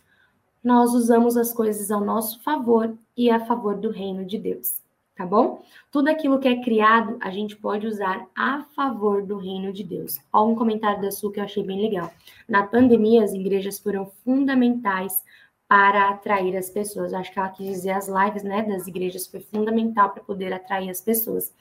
Nós 0.63 0.93
usamos 0.93 1.36
as 1.36 1.53
coisas 1.53 1.91
ao 1.91 2.03
nosso 2.03 2.41
favor 2.41 2.97
e 3.15 3.29
a 3.29 3.45
favor 3.45 3.75
do 3.75 3.91
reino 3.91 4.25
de 4.25 4.39
Deus, 4.39 4.82
tá 5.15 5.26
bom? 5.26 5.63
Tudo 5.91 6.10
aquilo 6.10 6.39
que 6.39 6.47
é 6.47 6.62
criado, 6.62 7.17
a 7.21 7.30
gente 7.30 7.56
pode 7.56 7.88
usar 7.88 8.28
a 8.36 8.63
favor 8.76 9.26
do 9.26 9.38
reino 9.38 9.71
de 9.71 9.84
Deus. 9.84 10.19
Olha 10.32 10.52
um 10.52 10.56
comentário 10.56 11.02
da 11.02 11.12
Su 11.12 11.32
que 11.32 11.39
eu 11.39 11.43
achei 11.43 11.63
bem 11.63 11.82
legal. 11.82 12.12
Na 12.47 12.65
pandemia, 12.65 13.23
as 13.23 13.34
igrejas 13.34 13.80
foram 13.80 14.06
fundamentais 14.23 15.23
para 15.67 16.10
atrair 16.10 16.56
as 16.58 16.69
pessoas. 16.69 17.13
Acho 17.13 17.32
que 17.32 17.39
ela 17.39 17.49
quis 17.49 17.67
dizer 17.67 17.91
as 17.91 18.08
lives 18.08 18.43
né, 18.43 18.63
das 18.63 18.88
igrejas 18.88 19.28
foi 19.28 19.39
fundamental 19.39 20.10
para 20.12 20.23
poder 20.23 20.52
atrair 20.54 20.89
as 20.89 21.02
pessoas 21.02 21.54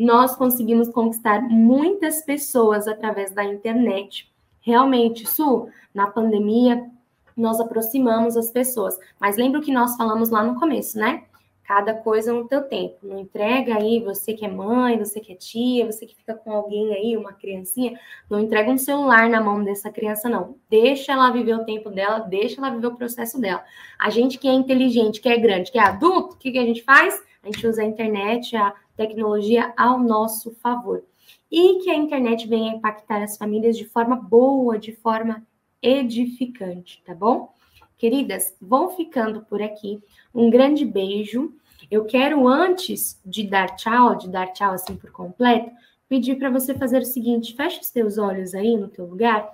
nós 0.00 0.34
conseguimos 0.34 0.88
conquistar 0.88 1.42
muitas 1.42 2.22
pessoas 2.22 2.88
através 2.88 3.32
da 3.32 3.44
internet. 3.44 4.32
Realmente, 4.62 5.26
Su, 5.26 5.68
na 5.94 6.06
pandemia, 6.06 6.90
nós 7.36 7.60
aproximamos 7.60 8.34
as 8.34 8.50
pessoas. 8.50 8.98
Mas 9.20 9.36
lembra 9.36 9.60
o 9.60 9.62
que 9.62 9.72
nós 9.72 9.96
falamos 9.96 10.30
lá 10.30 10.42
no 10.42 10.58
começo, 10.58 10.98
né? 10.98 11.24
Cada 11.70 11.94
coisa 11.94 12.32
no 12.32 12.48
teu 12.48 12.62
tempo. 12.62 12.96
Não 13.00 13.20
entrega 13.20 13.76
aí, 13.76 14.00
você 14.00 14.34
que 14.34 14.44
é 14.44 14.48
mãe, 14.48 14.98
você 14.98 15.20
que 15.20 15.32
é 15.32 15.36
tia, 15.36 15.86
você 15.86 16.04
que 16.04 16.16
fica 16.16 16.34
com 16.34 16.50
alguém 16.50 16.92
aí, 16.92 17.16
uma 17.16 17.32
criancinha, 17.32 17.96
não 18.28 18.40
entrega 18.40 18.72
um 18.72 18.76
celular 18.76 19.30
na 19.30 19.40
mão 19.40 19.62
dessa 19.62 19.88
criança, 19.88 20.28
não. 20.28 20.56
Deixa 20.68 21.12
ela 21.12 21.30
viver 21.30 21.54
o 21.54 21.64
tempo 21.64 21.88
dela, 21.88 22.18
deixa 22.18 22.60
ela 22.60 22.70
viver 22.70 22.88
o 22.88 22.96
processo 22.96 23.40
dela. 23.40 23.64
A 24.00 24.10
gente 24.10 24.36
que 24.36 24.48
é 24.48 24.52
inteligente, 24.52 25.20
que 25.20 25.28
é 25.28 25.38
grande, 25.38 25.70
que 25.70 25.78
é 25.78 25.82
adulto, 25.82 26.34
o 26.34 26.38
que, 26.38 26.50
que 26.50 26.58
a 26.58 26.66
gente 26.66 26.82
faz? 26.82 27.22
A 27.40 27.46
gente 27.46 27.64
usa 27.64 27.82
a 27.82 27.86
internet, 27.86 28.56
a 28.56 28.74
tecnologia 28.96 29.72
ao 29.76 29.96
nosso 30.00 30.50
favor. 30.56 31.04
E 31.52 31.78
que 31.84 31.88
a 31.88 31.94
internet 31.94 32.48
venha 32.48 32.74
impactar 32.74 33.22
as 33.22 33.36
famílias 33.36 33.78
de 33.78 33.84
forma 33.84 34.16
boa, 34.16 34.76
de 34.76 34.90
forma 34.90 35.46
edificante, 35.80 37.00
tá 37.06 37.14
bom? 37.14 37.54
Queridas, 38.00 38.56
vão 38.60 38.96
ficando 38.96 39.42
por 39.42 39.62
aqui. 39.62 40.02
Um 40.34 40.48
grande 40.48 40.84
beijo. 40.84 41.52
Eu 41.90 42.04
quero, 42.04 42.48
antes 42.48 43.20
de 43.24 43.46
dar 43.46 43.76
tchau, 43.76 44.16
de 44.16 44.28
dar 44.28 44.48
tchau 44.48 44.72
assim 44.72 44.96
por 44.96 45.10
completo, 45.10 45.70
pedir 46.08 46.36
para 46.36 46.50
você 46.50 46.74
fazer 46.74 47.02
o 47.02 47.04
seguinte: 47.04 47.54
feche 47.54 47.80
os 47.80 47.90
teus 47.90 48.18
olhos 48.18 48.54
aí 48.54 48.76
no 48.76 48.88
teu 48.88 49.04
lugar. 49.04 49.48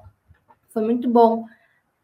Foi 0.71 0.83
muito 0.83 1.11
bom 1.11 1.45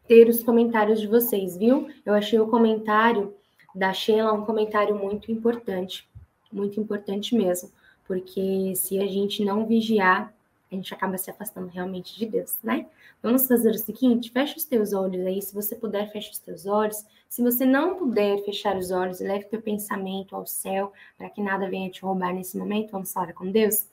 ter 0.07 0.27
os 0.27 0.43
comentários 0.43 0.99
de 0.99 1.07
vocês, 1.07 1.55
viu? 1.55 1.87
Eu 2.05 2.13
achei 2.13 2.39
o 2.39 2.47
comentário 2.47 3.33
da 3.73 3.93
Sheila 3.93 4.33
um 4.33 4.45
comentário 4.45 4.95
muito 4.95 5.31
importante 5.31 6.07
muito 6.53 6.79
importante 6.79 7.35
mesmo, 7.35 7.71
porque 8.07 8.73
se 8.75 8.99
a 8.99 9.07
gente 9.07 9.43
não 9.43 9.65
vigiar, 9.65 10.33
a 10.73 10.75
gente 10.75 10.93
acaba 10.93 11.17
se 11.17 11.29
afastando 11.29 11.67
realmente 11.67 12.17
de 12.17 12.25
Deus, 12.25 12.57
né? 12.63 12.87
Vamos 13.21 13.47
fazer 13.47 13.71
o 13.71 13.77
seguinte: 13.77 14.31
fecha 14.31 14.57
os 14.57 14.65
teus 14.65 14.93
olhos 14.93 15.25
aí, 15.25 15.41
se 15.41 15.53
você 15.53 15.75
puder, 15.75 16.11
fecha 16.11 16.31
os 16.31 16.39
teus 16.39 16.65
olhos. 16.65 17.05
Se 17.29 17.41
você 17.41 17.65
não 17.65 17.95
puder 17.95 18.43
fechar 18.43 18.77
os 18.77 18.91
olhos, 18.91 19.19
leve 19.19 19.45
teu 19.45 19.61
pensamento 19.61 20.35
ao 20.35 20.45
céu, 20.45 20.91
para 21.17 21.29
que 21.29 21.41
nada 21.41 21.69
venha 21.69 21.89
te 21.89 22.01
roubar 22.01 22.33
nesse 22.33 22.57
momento. 22.57 22.91
Vamos 22.91 23.11
falar 23.11 23.33
com 23.33 23.49
Deus? 23.49 23.87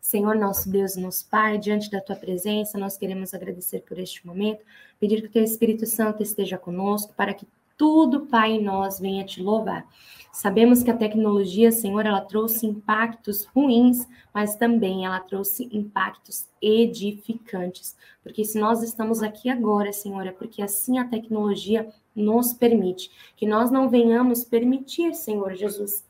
Senhor, 0.00 0.34
nosso 0.34 0.70
Deus, 0.70 0.96
nosso 0.96 1.28
Pai, 1.28 1.58
diante 1.58 1.90
da 1.90 2.00
tua 2.00 2.16
presença, 2.16 2.78
nós 2.78 2.96
queremos 2.96 3.34
agradecer 3.34 3.80
por 3.80 3.98
este 3.98 4.26
momento, 4.26 4.64
pedir 4.98 5.20
que 5.20 5.26
o 5.28 5.30
teu 5.30 5.44
Espírito 5.44 5.84
Santo 5.84 6.22
esteja 6.22 6.56
conosco, 6.56 7.12
para 7.14 7.34
que 7.34 7.46
tudo, 7.80 8.26
Pai, 8.26 8.58
nós 8.58 9.00
venha 9.00 9.24
te 9.24 9.42
louvar. 9.42 9.88
Sabemos 10.30 10.82
que 10.82 10.90
a 10.90 10.96
tecnologia, 10.96 11.72
Senhor, 11.72 12.04
ela 12.04 12.20
trouxe 12.20 12.66
impactos 12.66 13.46
ruins, 13.46 14.06
mas 14.34 14.54
também 14.54 15.06
ela 15.06 15.18
trouxe 15.18 15.66
impactos 15.72 16.46
edificantes. 16.60 17.96
Porque 18.22 18.44
se 18.44 18.60
nós 18.60 18.82
estamos 18.82 19.22
aqui 19.22 19.48
agora, 19.48 19.94
Senhor, 19.94 20.26
é 20.26 20.30
porque 20.30 20.60
assim 20.60 20.98
a 20.98 21.08
tecnologia 21.08 21.88
nos 22.14 22.52
permite. 22.52 23.10
Que 23.34 23.46
nós 23.46 23.70
não 23.70 23.88
venhamos 23.88 24.44
permitir, 24.44 25.14
Senhor 25.14 25.54
Jesus, 25.54 26.04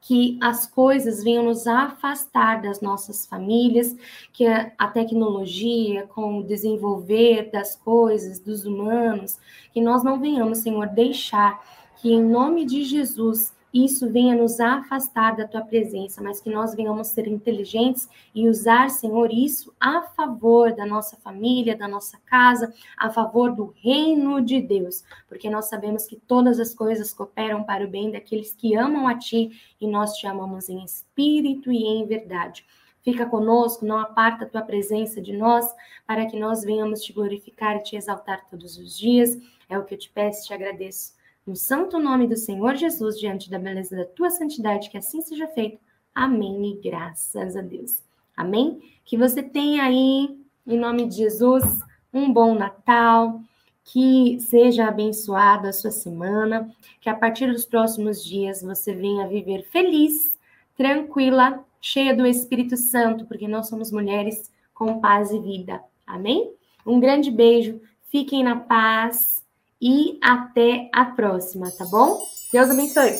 que 0.00 0.38
as 0.40 0.66
coisas 0.66 1.22
venham 1.22 1.44
nos 1.44 1.66
afastar 1.66 2.62
das 2.62 2.80
nossas 2.80 3.26
famílias, 3.26 3.94
que 4.32 4.46
a 4.46 4.88
tecnologia, 4.88 6.06
com 6.06 6.38
o 6.38 6.44
desenvolver 6.44 7.50
das 7.50 7.76
coisas, 7.76 8.38
dos 8.38 8.64
humanos, 8.64 9.38
que 9.72 9.80
nós 9.80 10.02
não 10.02 10.18
venhamos, 10.18 10.58
Senhor, 10.58 10.86
deixar 10.88 11.60
que 11.96 12.12
em 12.12 12.22
nome 12.22 12.64
de 12.64 12.82
Jesus 12.82 13.52
isso 13.72 14.10
venha 14.10 14.34
nos 14.34 14.58
afastar 14.58 15.36
da 15.36 15.46
tua 15.46 15.60
presença, 15.60 16.22
mas 16.22 16.40
que 16.40 16.50
nós 16.50 16.74
venhamos 16.74 17.08
ser 17.08 17.28
inteligentes 17.28 18.08
e 18.34 18.48
usar, 18.48 18.90
Senhor, 18.90 19.32
isso 19.32 19.72
a 19.78 20.02
favor 20.02 20.72
da 20.74 20.84
nossa 20.84 21.16
família, 21.16 21.76
da 21.76 21.86
nossa 21.86 22.18
casa, 22.26 22.72
a 22.96 23.10
favor 23.10 23.52
do 23.52 23.72
reino 23.76 24.40
de 24.40 24.60
Deus, 24.60 25.04
porque 25.28 25.48
nós 25.48 25.68
sabemos 25.68 26.06
que 26.06 26.16
todas 26.16 26.58
as 26.58 26.74
coisas 26.74 27.12
cooperam 27.12 27.62
para 27.62 27.84
o 27.84 27.88
bem 27.88 28.10
daqueles 28.10 28.54
que 28.54 28.74
amam 28.74 29.06
a 29.06 29.16
ti 29.16 29.50
e 29.80 29.86
nós 29.86 30.14
te 30.14 30.26
amamos 30.26 30.68
em 30.68 30.84
espírito 30.84 31.70
e 31.70 31.84
em 31.84 32.04
verdade. 32.06 32.66
Fica 33.02 33.24
conosco, 33.24 33.86
não 33.86 33.98
aparta 33.98 34.44
a 34.44 34.48
tua 34.48 34.62
presença 34.62 35.22
de 35.22 35.32
nós, 35.32 35.66
para 36.06 36.26
que 36.26 36.38
nós 36.38 36.62
venhamos 36.62 37.02
te 37.02 37.12
glorificar 37.12 37.76
e 37.76 37.82
te 37.82 37.96
exaltar 37.96 38.46
todos 38.50 38.76
os 38.76 38.98
dias. 38.98 39.38
É 39.68 39.78
o 39.78 39.84
que 39.84 39.94
eu 39.94 39.98
te 39.98 40.10
peço 40.10 40.42
e 40.42 40.46
te 40.48 40.54
agradeço 40.54 41.19
no 41.46 41.56
santo 41.56 41.98
nome 41.98 42.26
do 42.26 42.36
Senhor 42.36 42.76
Jesus, 42.76 43.18
diante 43.18 43.50
da 43.50 43.58
beleza 43.58 43.96
da 43.96 44.04
tua 44.04 44.30
santidade, 44.30 44.90
que 44.90 44.98
assim 44.98 45.20
seja 45.20 45.48
feito. 45.48 45.80
Amém 46.14 46.70
e 46.70 46.80
graças 46.80 47.56
a 47.56 47.60
Deus. 47.60 48.02
Amém? 48.36 48.80
Que 49.04 49.16
você 49.16 49.42
tenha 49.42 49.84
aí, 49.84 50.38
em 50.66 50.78
nome 50.78 51.06
de 51.06 51.16
Jesus, 51.16 51.64
um 52.12 52.32
bom 52.32 52.54
Natal, 52.54 53.40
que 53.84 54.38
seja 54.40 54.86
abençoada 54.86 55.70
a 55.70 55.72
sua 55.72 55.90
semana, 55.90 56.70
que 57.00 57.08
a 57.08 57.14
partir 57.14 57.50
dos 57.50 57.64
próximos 57.64 58.24
dias 58.24 58.62
você 58.62 58.94
venha 58.94 59.26
viver 59.26 59.64
feliz, 59.64 60.38
tranquila, 60.76 61.64
cheia 61.80 62.14
do 62.14 62.26
Espírito 62.26 62.76
Santo, 62.76 63.26
porque 63.26 63.48
nós 63.48 63.68
somos 63.68 63.90
mulheres 63.90 64.50
com 64.74 65.00
paz 65.00 65.30
e 65.30 65.38
vida. 65.38 65.82
Amém? 66.06 66.52
Um 66.86 67.00
grande 67.00 67.30
beijo, 67.30 67.80
fiquem 68.08 68.44
na 68.44 68.56
paz 68.56 69.44
e 69.80 70.18
até 70.22 70.88
a 70.94 71.06
próxima, 71.06 71.70
tá 71.70 71.84
bom? 71.86 72.22
Deus 72.52 72.68
abençoe. 72.68 73.14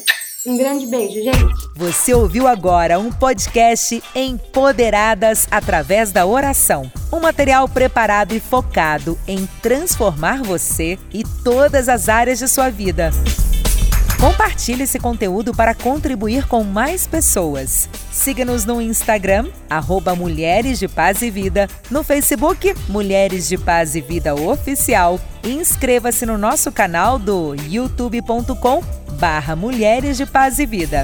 Um 0.46 0.56
grande 0.56 0.86
beijo, 0.86 1.22
gente. 1.22 1.68
Você 1.76 2.14
ouviu 2.14 2.46
agora 2.46 2.98
um 2.98 3.12
podcast 3.12 4.02
Empoderadas 4.14 5.46
através 5.50 6.12
da 6.12 6.24
oração. 6.24 6.90
Um 7.12 7.20
material 7.20 7.68
preparado 7.68 8.32
e 8.32 8.40
focado 8.40 9.18
em 9.28 9.46
transformar 9.60 10.42
você 10.42 10.98
e 11.12 11.22
todas 11.44 11.90
as 11.90 12.08
áreas 12.08 12.38
de 12.38 12.48
sua 12.48 12.70
vida. 12.70 13.10
Compartilhe 14.20 14.82
esse 14.82 14.98
conteúdo 14.98 15.54
para 15.54 15.74
contribuir 15.74 16.46
com 16.46 16.62
mais 16.62 17.06
pessoas. 17.06 17.88
Siga-nos 18.12 18.66
no 18.66 18.78
Instagram, 18.78 19.48
arroba 19.68 20.14
Mulheres 20.14 20.78
de 20.78 20.86
Paz 20.86 21.22
e 21.22 21.30
Vida, 21.30 21.66
no 21.90 22.02
Facebook 22.02 22.74
Mulheres 22.86 23.48
de 23.48 23.56
Paz 23.56 23.94
e 23.94 24.02
Vida 24.02 24.34
Oficial 24.34 25.18
e 25.42 25.52
inscreva-se 25.52 26.26
no 26.26 26.36
nosso 26.36 26.70
canal 26.70 27.18
do 27.18 27.54
youtube.com 27.66 28.84
barra 29.18 29.56
Mulheres 29.56 30.18
de 30.18 30.26
Paz 30.26 30.58
e 30.58 30.66
Vida. 30.66 31.02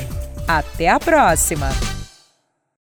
Até 0.47 0.89
a 0.89 1.01
próxima! 1.01 1.69